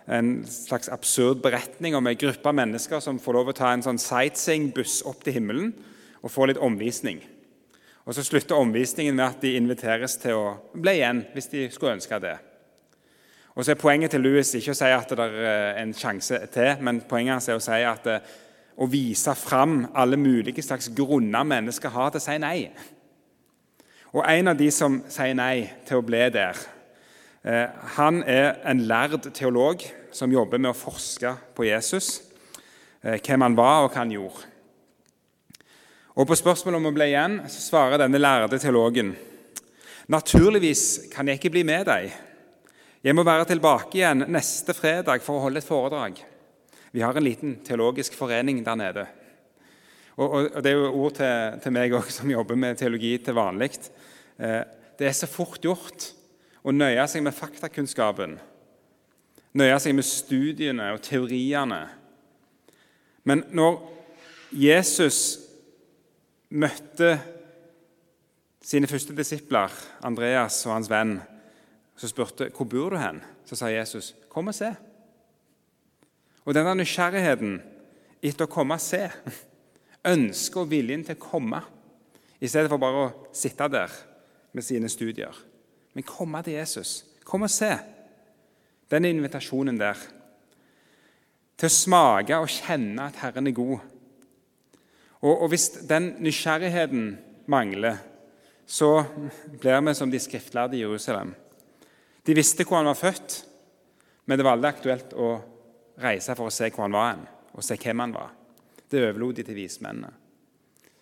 En 0.08 0.46
slags 0.48 0.90
absurd 0.90 1.42
beretning 1.42 1.96
om 1.96 2.08
en 2.08 2.18
gruppe 2.18 2.54
mennesker 2.54 3.00
som 3.00 3.20
får 3.20 3.34
lov 3.34 3.50
å 3.50 3.58
ta 3.58 3.74
en 3.74 3.84
sånn 3.84 3.98
sightseeingbuss 3.98 5.02
opp 5.06 5.24
til 5.24 5.34
himmelen 5.34 5.74
og 6.22 6.32
få 6.32 6.46
litt 6.46 6.62
omvisning. 6.62 7.20
Og 8.06 8.14
Så 8.14 8.24
slutter 8.24 8.56
omvisningen 8.56 9.16
med 9.16 9.26
at 9.26 9.42
de 9.42 9.58
inviteres 9.58 10.18
til 10.18 10.32
å 10.34 10.58
bli 10.74 11.02
igjen 11.02 11.26
hvis 11.34 11.48
de 11.48 11.70
skulle 11.70 11.98
ønske 11.98 12.20
det. 12.20 12.38
Og 13.56 13.66
så 13.66 13.72
er 13.72 13.76
Poenget 13.82 14.12
til 14.12 14.22
Louis 14.22 14.56
ikke 14.56 14.72
å 14.72 14.78
si 14.78 14.86
at 14.86 15.10
det 15.10 15.20
er 15.20 15.82
en 15.82 15.94
sjanse 15.94 16.48
til, 16.54 16.76
men 16.80 17.02
poenget 17.02 17.50
er 17.50 17.56
å 17.56 17.60
si 17.60 17.72
at 17.72 18.08
eh, 18.08 18.20
å 18.78 18.86
vise 18.90 19.34
fram 19.36 19.88
alle 19.98 20.20
mulige 20.22 20.62
slags 20.62 20.92
grunner 20.94 21.46
mennesker 21.48 21.90
har 21.90 22.12
til 22.14 22.22
å 22.22 22.26
si 22.26 22.38
nei. 22.42 22.60
Og 24.14 24.24
En 24.26 24.48
av 24.48 24.58
de 24.58 24.70
som 24.72 25.02
sier 25.10 25.34
nei 25.34 25.70
til 25.86 25.98
å 25.98 26.06
bli 26.06 26.30
der, 26.30 26.58
eh, 27.44 27.68
han 27.98 28.24
er 28.24 28.60
en 28.66 28.80
lærd 28.88 29.34
teolog 29.34 29.84
som 30.12 30.32
jobber 30.32 30.58
med 30.58 30.72
å 30.72 30.78
forske 30.78 31.36
på 31.56 31.66
Jesus, 31.66 32.22
eh, 33.04 33.20
hvem 33.20 33.42
han 33.42 33.56
var 33.56 33.84
og 33.84 33.92
hva 33.92 33.98
han 33.98 34.12
gjorde. 34.12 34.46
Og 36.16 36.28
På 36.28 36.36
spørsmålet 36.36 36.78
om 36.78 36.86
å 36.86 36.94
bli 36.94 37.12
igjen 37.12 37.42
så 37.48 37.62
svarer 37.62 37.98
denne 37.98 38.18
lærde 38.18 38.60
teologen 38.60 39.16
Naturligvis 40.08 41.12
kan 41.12 41.28
jeg 41.28 41.36
ikke 41.36 41.50
bli 41.52 41.64
med 41.64 41.86
deg. 41.86 42.14
Jeg 43.04 43.16
må 43.16 43.26
være 43.28 43.46
tilbake 43.46 43.98
igjen 43.98 44.24
neste 44.32 44.74
fredag 44.74 45.22
for 45.22 45.36
å 45.36 45.42
holde 45.44 45.60
et 45.60 45.68
foredrag. 45.68 46.22
Vi 46.98 47.02
har 47.02 47.14
en 47.14 47.24
liten 47.24 47.60
teologisk 47.62 48.16
forening 48.18 48.64
der 48.66 48.76
nede. 48.76 49.04
Og, 50.16 50.32
og, 50.32 50.48
og 50.56 50.64
Det 50.64 50.72
er 50.72 50.80
jo 50.80 50.94
ord 50.98 51.14
til, 51.14 51.60
til 51.62 51.74
meg 51.76 51.94
òg, 51.94 52.08
som 52.10 52.32
jobber 52.32 52.58
med 52.58 52.80
teologi 52.80 53.12
til 53.22 53.36
vanlig. 53.38 53.76
Eh, 54.42 54.64
det 54.98 55.06
er 55.06 55.14
så 55.14 55.30
fort 55.30 55.62
gjort 55.62 56.08
å 56.66 56.74
nøye 56.74 57.06
seg 57.06 57.22
med 57.22 57.38
faktakunnskapen. 57.38 58.34
Nøye 59.62 59.78
seg 59.78 59.94
med 59.94 60.10
studiene 60.10 60.90
og 60.96 61.04
teoriene. 61.06 61.84
Men 63.30 63.46
når 63.54 63.78
Jesus 64.58 65.22
møtte 66.50 67.14
sine 68.66 68.90
første 68.90 69.14
disipler, 69.14 69.70
Andreas 70.02 70.64
og 70.66 70.80
hans 70.80 70.90
venn, 70.90 71.20
så 71.94 72.10
spurte 72.10 72.50
hvor 72.58 72.74
bor 72.74 72.98
du 72.98 73.04
hen, 73.06 73.22
så 73.46 73.54
sa 73.54 73.70
Jesus, 73.70 74.16
'Kom 74.34 74.50
og 74.50 74.58
se'. 74.58 74.87
Og 76.48 76.56
denne 76.56 76.78
nysgjerrigheten 76.80 77.58
etter 78.24 78.48
å 78.48 78.52
komme 78.52 78.78
og 78.78 78.84
se, 78.84 79.04
ønsket 80.08 80.62
og 80.62 80.72
viljen 80.72 81.04
til 81.04 81.18
å 81.18 81.22
komme, 81.22 81.60
i 82.40 82.48
stedet 82.48 82.70
for 82.72 82.80
bare 82.80 83.04
å 83.04 83.14
sitte 83.36 83.68
der 83.74 83.94
med 84.56 84.64
sine 84.64 84.90
studier. 84.90 85.36
Men 85.94 86.06
komme 86.08 86.40
til 86.46 86.56
Jesus. 86.60 87.02
Kom 87.26 87.44
og 87.44 87.52
se. 87.52 87.72
Denne 88.88 89.10
invitasjonen 89.12 89.80
der. 89.80 90.00
Til 91.58 91.68
å 91.68 91.74
smake 91.74 92.38
og 92.38 92.52
kjenne 92.54 93.10
at 93.10 93.18
Herren 93.24 93.50
er 93.50 93.58
god 93.58 93.80
og, 95.18 95.34
og 95.34 95.48
Hvis 95.50 95.70
den 95.90 96.12
nysgjerrigheten 96.22 97.18
mangler, 97.50 97.98
så 98.68 99.04
blir 99.60 99.82
vi 99.82 99.94
som 99.96 100.12
de 100.12 100.20
skriftlærde 100.20 100.78
i 100.78 100.84
Jerusalem. 100.84 101.34
De 102.28 102.36
visste 102.36 102.66
hvor 102.68 102.82
han 102.82 102.90
var 102.92 103.00
født, 103.00 103.40
men 104.28 104.38
det 104.38 104.46
var 104.46 104.58
aldri 104.58 104.70
aktuelt 104.70 105.16
å 105.16 105.32
reise 106.04 106.36
for 106.38 106.50
å 106.50 106.54
se 106.54 106.70
hvor 106.72 106.86
han 106.86 106.96
var 106.96 107.12
hen, 107.12 107.28
og 107.54 107.66
se 107.66 107.78
hvem 107.80 108.04
han 108.04 108.16
var. 108.16 108.34
Det 108.88 109.04
overlot 109.04 109.40
de 109.40 109.46
til 109.48 109.58
vismennene. 109.58 110.14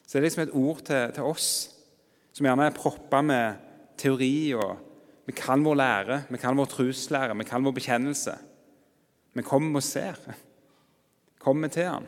Så 0.06 0.18
det 0.18 0.22
er 0.22 0.28
liksom 0.28 0.44
et 0.46 0.58
ord 0.58 0.82
til, 0.86 1.14
til 1.16 1.28
oss 1.28 1.50
som 2.36 2.46
gjerne 2.46 2.68
er 2.68 2.76
proppa 2.76 3.22
med 3.26 3.62
teori. 3.98 4.54
og 4.54 4.78
Vi 5.26 5.34
kan 5.38 5.64
vår 5.66 5.80
lære, 5.80 6.20
vi 6.30 6.38
kan 6.38 6.58
vår 6.58 6.70
truslære, 6.72 7.38
vi 7.38 7.48
kan 7.48 7.64
vår 7.64 7.76
bekjennelse. 7.78 8.36
Vi 9.34 9.44
kommer 9.44 9.82
og 9.82 9.84
ser. 9.84 10.20
Kommer 11.40 11.68
til 11.68 11.90
han. 11.90 12.08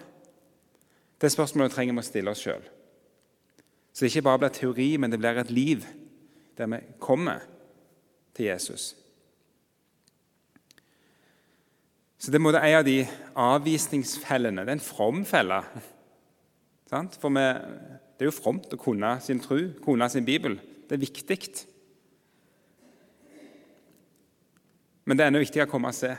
Det 1.21 1.31
spørsmålet 1.31 1.73
trenger 1.73 1.97
vi 1.97 2.03
å 2.03 2.05
stille 2.05 2.31
oss 2.31 2.43
sjøl. 2.45 2.63
Så 3.93 4.05
det 4.05 4.11
ikke 4.11 4.27
bare 4.27 4.43
blir 4.43 4.53
teori, 4.53 4.89
men 5.01 5.11
det 5.11 5.19
blir 5.19 5.39
et 5.41 5.51
liv 5.51 5.85
der 6.57 6.69
vi 6.69 6.79
kommer 7.01 7.41
til 8.37 8.51
Jesus. 8.51 8.93
Så 12.17 12.33
det 12.33 12.41
er 12.41 12.57
en 12.57 12.79
av 12.79 12.85
de 12.85 12.97
avvisningsfellene. 13.37 14.65
Det 14.65 14.73
er 14.73 14.79
en 14.79 14.83
from 14.83 15.23
felle. 15.25 15.61
For 16.89 17.29
vi, 17.29 17.45
Det 18.17 18.25
er 18.25 18.31
jo 18.31 18.33
fromt 18.33 18.73
å 18.73 18.79
kunne 18.81 19.19
sin 19.21 19.39
tro, 19.39 19.59
kunne 19.83 20.09
sin 20.09 20.25
bibel. 20.25 20.57
Det 20.89 20.97
er 20.97 21.03
viktig. 21.03 21.65
Men 25.05 25.17
det 25.17 25.23
er 25.23 25.29
enda 25.29 25.39
viktigere 25.43 25.69
å 25.69 25.71
komme 25.71 25.91
og 25.93 25.95
se. 25.95 26.15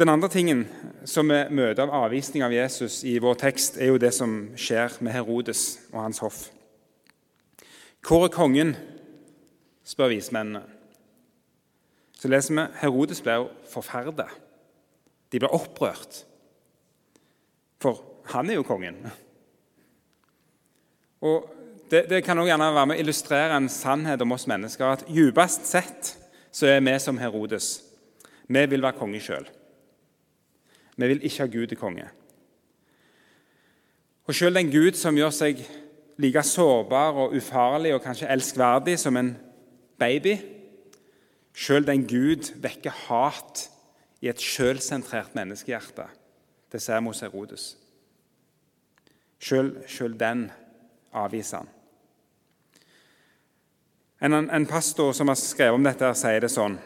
Den 0.00 0.10
andre 0.10 0.28
tingen 0.32 0.64
som 1.06 1.28
vi 1.30 1.36
møter 1.54 1.84
av 1.84 2.08
avvisning 2.08 2.42
av 2.42 2.50
Jesus 2.50 3.04
i 3.06 3.18
vår 3.22 3.36
tekst, 3.44 3.76
er 3.78 3.92
jo 3.92 4.00
det 4.02 4.10
som 4.16 4.48
skjer 4.58 4.96
med 5.04 5.14
Herodes 5.14 5.76
og 5.92 6.00
hans 6.00 6.18
hoff. 6.24 6.48
Hvor 8.02 8.26
er 8.26 8.34
kongen? 8.34 8.74
spør 9.84 10.10
vismennene. 10.10 10.73
Så 12.24 12.28
leser 12.32 12.56
vi 12.56 12.62
Herodes 12.80 13.18
ble 13.20 13.34
forferdet. 13.68 14.30
De 15.28 15.36
ble 15.42 15.48
opprørt. 15.52 16.22
For 17.84 18.00
han 18.32 18.48
er 18.48 18.56
jo 18.56 18.64
kongen. 18.64 18.96
Og 21.20 21.50
Det, 21.90 22.06
det 22.08 22.22
kan 22.24 22.38
også 22.40 22.48
gjerne 22.48 22.70
være 22.72 22.86
med 22.88 22.96
å 22.96 23.02
illustrere 23.02 23.56
en 23.60 23.68
sannhet 23.68 24.22
om 24.24 24.32
oss 24.32 24.46
mennesker. 24.48 24.86
At 24.88 25.02
djupest 25.04 25.68
sett 25.68 26.14
så 26.48 26.70
er 26.72 26.80
vi 26.80 26.94
som 26.98 27.20
Herodes. 27.20 27.84
Vi 28.48 28.62
vil 28.72 28.82
være 28.82 28.96
konge 28.96 29.20
sjøl. 29.20 29.44
Vi 30.96 31.10
vil 31.12 31.20
ikke 31.20 31.44
ha 31.44 31.50
Gud 31.52 31.66
til 31.68 31.78
konge. 31.78 32.08
Og 34.24 34.34
Selv 34.34 34.56
den 34.56 34.72
Gud 34.72 34.96
som 34.96 35.20
gjør 35.20 35.36
seg 35.36 35.60
like 36.16 36.42
sårbar 36.42 37.20
og 37.20 37.36
ufarlig 37.36 37.92
og 37.94 38.02
kanskje 38.02 38.32
elskverdig 38.32 38.96
som 38.98 39.20
en 39.20 39.34
baby, 40.00 40.38
selv 41.54 41.86
den 41.86 42.06
Gud 42.10 42.50
vekker 42.62 42.94
hat 43.06 43.68
i 44.24 44.28
et 44.30 44.42
sjølsentrert 44.42 45.36
menneskehjerte. 45.38 46.08
Det 46.72 46.82
ser 46.82 47.00
vi 47.00 47.12
hos 47.12 47.22
Herodes. 47.22 47.66
Selv 49.38 50.18
den 50.18 50.48
avviser 51.14 51.62
han. 51.62 51.70
En, 54.24 54.50
en, 54.50 54.66
pastor 54.66 55.12
som 55.12 55.28
har 55.28 55.36
skrevet 55.36 55.76
om 55.76 55.84
dette, 55.84 56.08
sier 56.16 56.40
det 56.40 56.48
sånn 56.48 56.78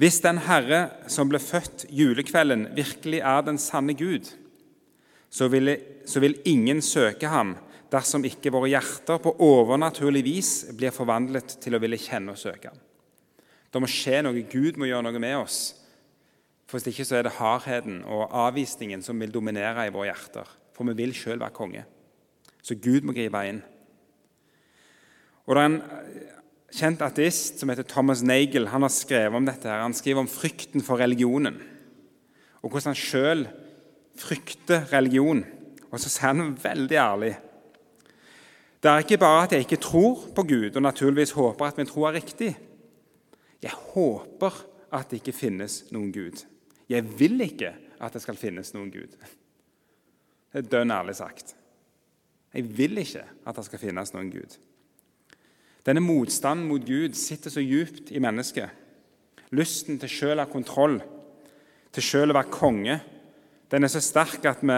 Hvis 0.00 0.18
den 0.24 0.40
Herre 0.42 0.80
som 1.06 1.28
ble 1.30 1.38
født 1.38 1.84
julekvelden, 1.94 2.66
virkelig 2.74 3.20
er 3.22 3.44
den 3.46 3.60
sanne 3.62 3.94
Gud, 3.94 4.26
så 5.30 5.46
vil, 5.52 5.76
så 6.08 6.22
vil 6.24 6.38
ingen 6.48 6.82
søke 6.82 7.30
ham 7.30 7.54
dersom 7.92 8.26
ikke 8.26 8.52
våre 8.52 8.72
hjerter 8.72 9.20
på 9.22 9.36
overnaturlig 9.44 10.24
vis 10.26 10.52
blir 10.76 10.92
forvandlet 10.94 11.56
til 11.62 11.76
å 11.76 11.82
ville 11.82 12.00
kjenne 12.00 12.34
og 12.34 12.40
søke 12.40 12.72
ham. 12.72 12.80
Det 13.72 13.82
må 13.82 13.90
skje 13.90 14.22
noe. 14.24 14.46
Gud 14.48 14.78
må 14.80 14.88
gjøre 14.88 15.04
noe 15.06 15.20
med 15.22 15.36
oss. 15.40 15.60
For 16.68 16.78
Hvis 16.78 16.92
ikke 16.92 17.06
så 17.08 17.18
er 17.18 17.28
det 17.28 17.36
hardheten 17.38 18.02
og 18.04 18.28
avvisningen 18.46 19.02
som 19.04 19.20
vil 19.20 19.32
dominere 19.32 19.86
i 19.88 19.92
våre 19.92 20.10
hjerter. 20.10 20.48
For 20.76 20.88
vi 20.88 20.96
vil 21.00 21.14
sjøl 21.16 21.40
være 21.40 21.56
konge. 21.56 21.84
Så 22.62 22.76
Gud 22.76 23.06
må 23.08 23.14
gripe 23.16 23.40
inn. 23.48 23.62
Og 25.48 25.56
Det 25.56 25.62
er 25.62 25.70
en 25.70 25.80
kjent 26.76 27.02
ateist 27.02 27.60
som 27.60 27.72
heter 27.72 27.86
Thomas 27.88 28.20
Nagel. 28.22 28.68
Han 28.68 28.84
har 28.84 28.92
skrevet 28.92 29.36
om 29.36 29.46
dette. 29.48 29.68
her. 29.68 29.80
Han 29.80 29.96
skriver 29.96 30.20
om 30.20 30.28
frykten 30.28 30.84
for 30.84 31.00
religionen, 31.00 31.56
og 32.62 32.70
hvordan 32.70 32.92
han 32.92 33.00
sjøl 33.00 33.48
frykter 34.18 34.92
religion. 34.92 35.44
Og 35.90 36.00
så 36.00 36.10
sier 36.12 36.34
han 36.34 36.58
veldig 36.60 36.96
ærlig 37.00 37.36
Det 38.82 38.90
er 38.90 38.98
ikke 38.98 39.18
bare 39.18 39.44
at 39.46 39.52
jeg 39.52 39.64
ikke 39.64 39.80
tror 39.80 40.28
på 40.36 40.42
Gud 40.42 40.76
og 40.76 40.82
naturligvis 40.82 41.32
håper 41.32 41.64
at 41.64 41.78
min 41.78 41.86
tro 41.86 42.02
er 42.02 42.12
riktig. 42.12 42.56
Jeg 43.62 43.74
håper 43.92 44.62
at 44.94 45.10
det 45.10 45.20
ikke 45.20 45.36
finnes 45.36 45.82
noen 45.94 46.12
Gud. 46.14 46.44
Jeg 46.88 47.04
vil 47.18 47.40
ikke 47.44 47.74
at 47.98 48.14
det 48.14 48.22
skal 48.22 48.38
finnes 48.38 48.72
noen 48.74 48.90
Gud. 48.94 49.16
Det 50.48 50.62
er 50.62 50.70
dønn 50.70 50.94
ærlig 50.94 51.18
sagt. 51.18 51.54
Jeg 52.54 52.64
vil 52.78 52.96
ikke 53.02 53.24
at 53.26 53.58
det 53.58 53.66
skal 53.66 53.82
finnes 53.82 54.14
noen 54.14 54.30
Gud. 54.32 54.56
Denne 55.86 56.02
motstanden 56.04 56.68
mot 56.68 56.84
Gud 56.84 57.16
sitter 57.16 57.52
så 57.52 57.64
djupt 57.64 58.12
i 58.12 58.22
mennesket. 58.22 58.70
Lysten 59.56 60.00
til 60.00 60.12
sjøl 60.12 60.38
å 60.38 60.44
ha 60.44 60.50
kontroll, 60.50 60.98
til 61.92 62.04
sjøl 62.04 62.32
å 62.32 62.36
være 62.36 62.52
konge, 62.52 62.98
den 63.68 63.84
er 63.84 63.92
så 63.92 64.00
sterk 64.04 64.44
at 64.48 64.60
vi 64.64 64.76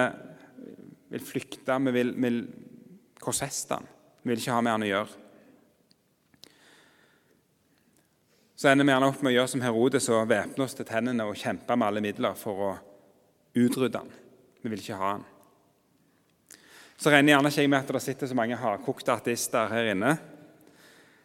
vil 1.11 1.25
flykte, 1.27 1.79
vi 1.87 1.95
vil, 1.95 2.13
vil 2.23 2.41
korsfeste 3.23 3.79
den. 3.79 3.91
Vi 4.23 4.33
vil 4.33 4.43
ikke 4.43 4.55
ha 4.55 4.63
med 4.63 4.75
han 4.75 4.87
å 4.87 4.91
gjøre. 4.91 5.19
Så 8.61 8.69
ender 8.69 8.85
vi 8.85 8.93
gjerne 8.93 9.07
opp 9.09 9.23
med 9.25 9.31
å 9.31 9.39
gjøre 9.39 9.49
som 9.49 9.63
Herodes 9.65 10.07
og 10.13 10.27
væpne 10.29 10.65
oss 10.67 10.75
til 10.77 10.85
tennene 10.85 11.25
og 11.25 11.39
kjempe 11.41 11.73
med 11.81 11.87
alle 11.87 12.01
midler 12.05 12.35
for 12.37 12.59
å 12.61 12.73
utrydde 13.57 14.03
han. 14.03 14.11
Vi 14.61 14.69
vil 14.69 14.83
ikke 14.83 14.99
ha 15.01 15.13
han. 15.15 15.23
Så 17.01 17.09
regner 17.09 17.33
gjerne 17.33 17.49
ikke 17.49 17.63
jeg 17.65 17.71
med 17.73 17.79
at 17.81 17.93
det 17.97 18.03
sitter 18.05 18.29
så 18.29 18.37
mange 18.37 18.59
hardkokte 18.61 19.15
ateister 19.15 19.73
her 19.73 19.89
inne. 19.95 20.11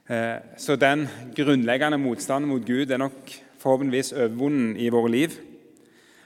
Eh, 0.08 0.38
så 0.64 0.78
den 0.80 1.04
grunnleggende 1.36 2.00
motstanden 2.00 2.54
mot 2.54 2.64
Gud 2.64 2.94
er 2.96 3.02
nok 3.04 3.34
forhåpentligvis 3.60 4.14
overvunnen 4.16 4.78
i 4.80 4.88
våre 4.96 5.12
liv. 5.12 5.36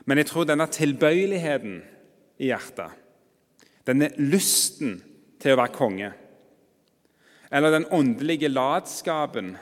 Men 0.06 0.22
jeg 0.22 0.30
tror 0.30 0.46
denne 0.46 0.68
tilbøyeligheten 0.70 1.80
i 2.38 2.52
hjertet, 2.52 2.94
denne 3.90 4.12
lysten 4.22 5.00
til 5.42 5.56
å 5.56 5.62
være 5.64 5.74
konge, 5.74 6.12
eller 7.50 7.74
den 7.74 7.90
åndelige 7.98 8.54
latskapen 8.54 9.56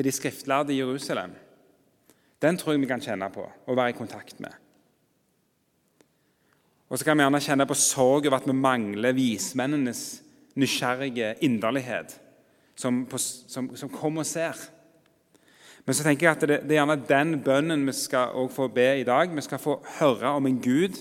til 0.00 0.08
de 0.08 0.16
skriftlærde 0.16 0.72
i 0.72 0.78
Jerusalem, 0.80 1.34
den 2.40 2.56
tror 2.56 2.72
jeg 2.72 2.80
vi 2.80 2.88
kan 2.88 3.02
kjenne 3.04 3.26
på 3.34 3.44
og 3.44 3.76
være 3.76 3.92
i 3.92 3.98
kontakt 3.98 4.40
med. 4.40 4.54
Og 6.88 6.98
så 6.98 7.04
kan 7.04 7.18
vi 7.18 7.26
gjerne 7.26 7.40
kjenne 7.44 7.66
på 7.68 7.76
sorg 7.76 8.24
over 8.24 8.38
at 8.38 8.48
vi 8.48 8.56
mangler 8.56 9.12
vismennenes 9.12 10.22
nysgjerrige 10.56 11.34
inderlighet, 11.44 12.16
som, 12.74 13.04
som, 13.20 13.70
som 13.76 13.92
kommer 13.92 14.24
og 14.24 14.26
ser. 14.26 14.56
Men 15.84 15.94
så 15.94 16.06
tenker 16.06 16.26
jeg 16.26 16.36
at 16.36 16.48
det, 16.48 16.60
det 16.64 16.78
er 16.78 16.80
gjerne 16.80 16.98
den 17.12 17.38
bønnen 17.44 17.86
vi 17.86 17.92
skal 18.00 18.48
få 18.50 18.72
be 18.72 18.88
i 19.02 19.04
dag. 19.04 19.36
Vi 19.36 19.44
skal 19.44 19.60
få 19.60 19.78
høre 20.00 20.32
om 20.32 20.48
en 20.48 20.60
Gud 20.64 20.96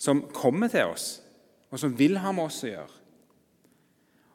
som 0.00 0.26
kommer 0.34 0.68
til 0.68 0.90
oss, 0.90 1.20
og 1.70 1.78
som 1.78 1.94
vil 1.94 2.18
ha 2.18 2.34
med 2.34 2.50
oss 2.50 2.64
å 2.66 2.74
gjøre. 2.74 3.02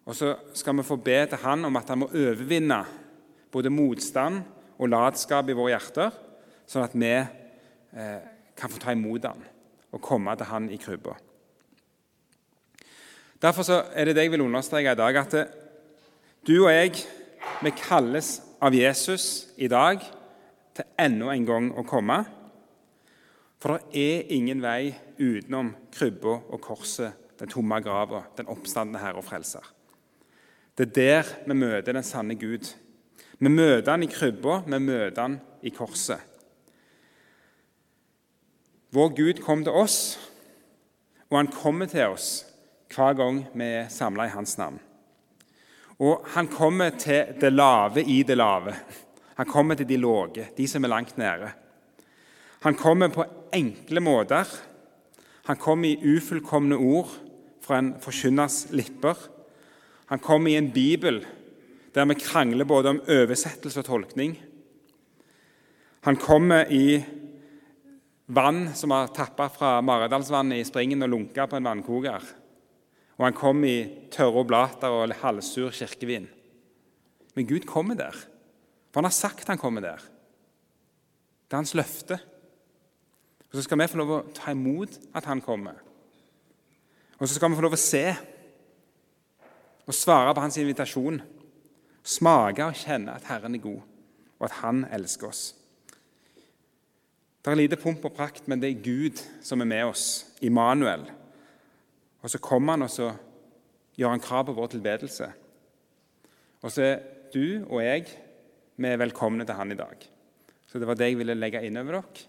Og 0.06 0.15
så 0.15 0.38
skal 0.56 0.80
vi 0.80 0.88
få 0.88 1.04
be 1.04 1.26
til 1.26 1.41
Han 1.43 1.65
om 1.67 1.76
at 1.76 1.89
han 1.89 2.00
må 2.00 2.13
overvinne 2.13 2.86
både 3.55 3.71
motstand 3.71 4.43
og 4.75 4.91
latskap 4.91 5.47
i 5.47 5.55
våre 5.55 5.71
hjerter, 5.75 6.11
sånn 6.67 6.83
at 6.83 6.95
vi 6.95 7.13
eh, 7.15 8.25
kan 8.55 8.71
få 8.71 8.81
ta 8.83 8.91
imot 8.91 9.29
ham 9.29 9.39
og 9.95 10.03
komme 10.03 10.35
til 10.35 10.49
han 10.49 10.67
i 10.73 10.79
krybba. 10.81 11.15
Derfor 13.39 13.67
er 13.93 14.07
det 14.07 14.15
det 14.17 14.25
jeg 14.25 14.33
vil 14.33 14.43
understreke 14.43 14.91
i 14.95 14.99
dag, 14.99 15.19
at 15.21 15.35
du 16.47 16.55
og 16.65 16.71
jeg 16.73 17.05
vi 17.63 17.71
kalles 17.77 18.39
av 18.63 18.75
Jesus 18.75 19.47
i 19.61 19.69
dag 19.71 20.01
til 20.75 20.87
enda 20.99 21.31
en 21.31 21.45
gang 21.47 21.69
å 21.77 21.85
komme. 21.87 22.17
For 23.61 23.77
det 23.77 24.01
er 24.01 24.33
ingen 24.35 24.63
vei 24.63 24.95
utenom 25.19 25.71
krybba 25.95 26.39
og 26.51 26.59
korset, 26.63 27.13
den 27.39 27.51
tomme 27.51 27.79
grava, 27.83 28.25
den 28.37 28.49
oppstandende 28.51 29.03
Herre 29.03 29.21
og 29.21 29.27
Frelser. 29.27 29.63
Det 30.75 30.89
er 30.89 30.95
der 30.95 31.31
vi 31.45 31.55
møter 31.55 31.95
den 31.95 32.03
sanne 32.03 32.35
Gud. 32.39 32.67
Vi 33.39 33.52
møter 33.52 33.91
han 33.91 34.06
i 34.06 34.12
krybba, 34.12 34.62
vi 34.65 34.80
møter 34.80 35.21
han 35.21 35.39
i 35.65 35.71
korset. 35.76 36.21
Vår 38.95 39.12
Gud 39.17 39.41
kom 39.43 39.63
til 39.65 39.76
oss, 39.76 40.15
og 41.28 41.41
han 41.41 41.52
kommer 41.52 41.89
til 41.91 42.13
oss 42.13 42.45
hver 42.93 43.17
gang 43.17 43.41
vi 43.52 43.67
er 43.82 43.89
samla 43.91 44.30
i 44.30 44.36
hans 44.36 44.56
navn. 44.60 44.78
Og 46.00 46.24
han 46.36 46.48
kommer 46.52 46.95
til 47.00 47.36
det 47.39 47.52
lave 47.52 48.04
i 48.04 48.21
det 48.24 48.38
lave. 48.38 48.76
Han 49.36 49.48
kommer 49.48 49.76
til 49.76 49.88
de 49.88 49.98
lave, 50.00 50.48
de 50.58 50.67
som 50.67 50.84
er 50.84 50.91
langt 50.91 51.17
nede. 51.17 51.52
Han 52.63 52.76
kommer 52.76 53.12
på 53.12 53.26
enkle 53.54 54.00
måter. 54.00 54.48
Han 55.45 55.60
kommer 55.60 55.89
i 55.89 56.15
ufullkomne 56.15 56.76
ord 56.76 57.12
fra 57.62 57.80
en 57.80 57.95
forkynners 58.02 58.67
lipper. 58.71 59.15
Han 60.08 60.19
kommer 60.19 60.52
i 60.52 60.60
en 60.60 60.71
bibel 60.71 61.26
der 61.95 62.08
vi 62.10 62.17
krangler 62.19 62.67
både 62.67 62.91
om 62.91 63.03
oversettelse 63.08 63.79
og 63.79 63.88
tolkning. 63.88 64.36
Han 66.05 66.19
kommer 66.19 66.67
i 66.69 66.99
vann 68.25 68.73
som 68.75 68.91
har 68.91 69.13
tappa 69.15 69.47
fra 69.49 69.77
Maridalsvannet 69.81 70.60
i 70.60 70.67
springen 70.67 71.05
og 71.05 71.13
lunka 71.13 71.47
på 71.47 71.58
en 71.58 71.69
vannkoker. 71.69 72.25
Og 73.15 73.23
han 73.23 73.38
kom 73.38 73.63
i 73.63 73.77
tørre 74.12 74.43
oblater 74.43 74.91
og 74.91 75.13
halvsur 75.21 75.71
kirkevin. 75.71 76.27
Men 77.36 77.47
Gud 77.47 77.65
kommer 77.67 77.95
der, 77.95 78.15
for 78.91 78.99
han 78.99 79.08
har 79.08 79.15
sagt 79.15 79.47
han 79.47 79.60
kommer 79.60 79.81
der. 79.81 80.03
Det 81.45 81.55
er 81.55 81.63
hans 81.63 81.75
løfte. 81.75 82.19
Og 83.49 83.55
Så 83.55 83.63
skal 83.63 83.79
vi 83.79 83.88
få 83.88 83.97
lov 84.01 84.12
å 84.12 84.23
ta 84.36 84.51
imot 84.51 84.99
at 85.15 85.25
han 85.25 85.41
kommer. 85.41 85.79
Og 87.19 87.27
så 87.27 87.36
skal 87.36 87.49
vi 87.49 87.55
få 87.55 87.63
lov 87.63 87.77
å 87.77 87.79
se 87.79 88.05
og 89.86 89.93
svare 89.93 90.34
på 90.34 90.41
hans 90.41 90.58
invitasjon. 90.58 91.21
Smake 92.05 92.65
og 92.65 92.77
kjenne 92.77 93.15
at 93.17 93.25
Herren 93.25 93.57
er 93.57 93.63
god, 93.63 93.81
og 94.37 94.47
at 94.47 94.59
han 94.61 94.83
elsker 94.93 95.31
oss. 95.31 95.43
Det 97.41 97.51
er 97.51 97.57
lite 97.57 97.77
pomp 97.77 98.05
og 98.05 98.13
prakt, 98.13 98.47
men 98.49 98.61
det 98.61 98.71
er 98.71 98.83
Gud 98.85 99.21
som 99.45 99.61
er 99.61 99.69
med 99.69 99.83
oss, 99.89 100.25
Immanuel. 100.41 101.05
Og 102.21 102.29
så 102.29 102.41
kommer 102.41 102.73
han, 102.73 102.85
og 102.85 102.89
så 102.89 103.11
gjør 103.97 104.15
han 104.15 104.23
krav 104.23 104.45
på 104.45 104.55
vår 104.57 104.73
tilbedelse. 104.73 105.27
Og 106.61 106.71
så 106.73 106.87
er 106.87 106.95
du 107.33 107.65
og 107.69 107.83
jeg 107.83 108.07
vi 108.75 108.89
er 108.89 108.99
velkomne 108.99 109.45
til 109.47 109.55
han 109.55 109.71
i 109.71 109.77
dag. 109.79 110.07
Så 110.67 110.79
det 110.79 110.87
var 110.87 110.97
det 110.99 111.11
jeg 111.11 111.19
ville 111.21 111.37
legge 111.37 111.61
inn 111.63 111.77
over 111.79 112.01
dere. 112.01 112.25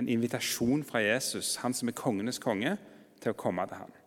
En 0.00 0.08
invitasjon 0.08 0.82
fra 0.86 1.02
Jesus, 1.02 1.56
han 1.62 1.74
som 1.74 1.90
er 1.90 1.98
kongenes 1.98 2.40
konge, 2.42 2.76
til 3.20 3.32
å 3.34 3.38
komme 3.38 3.66
til 3.68 3.78
han. 3.78 3.99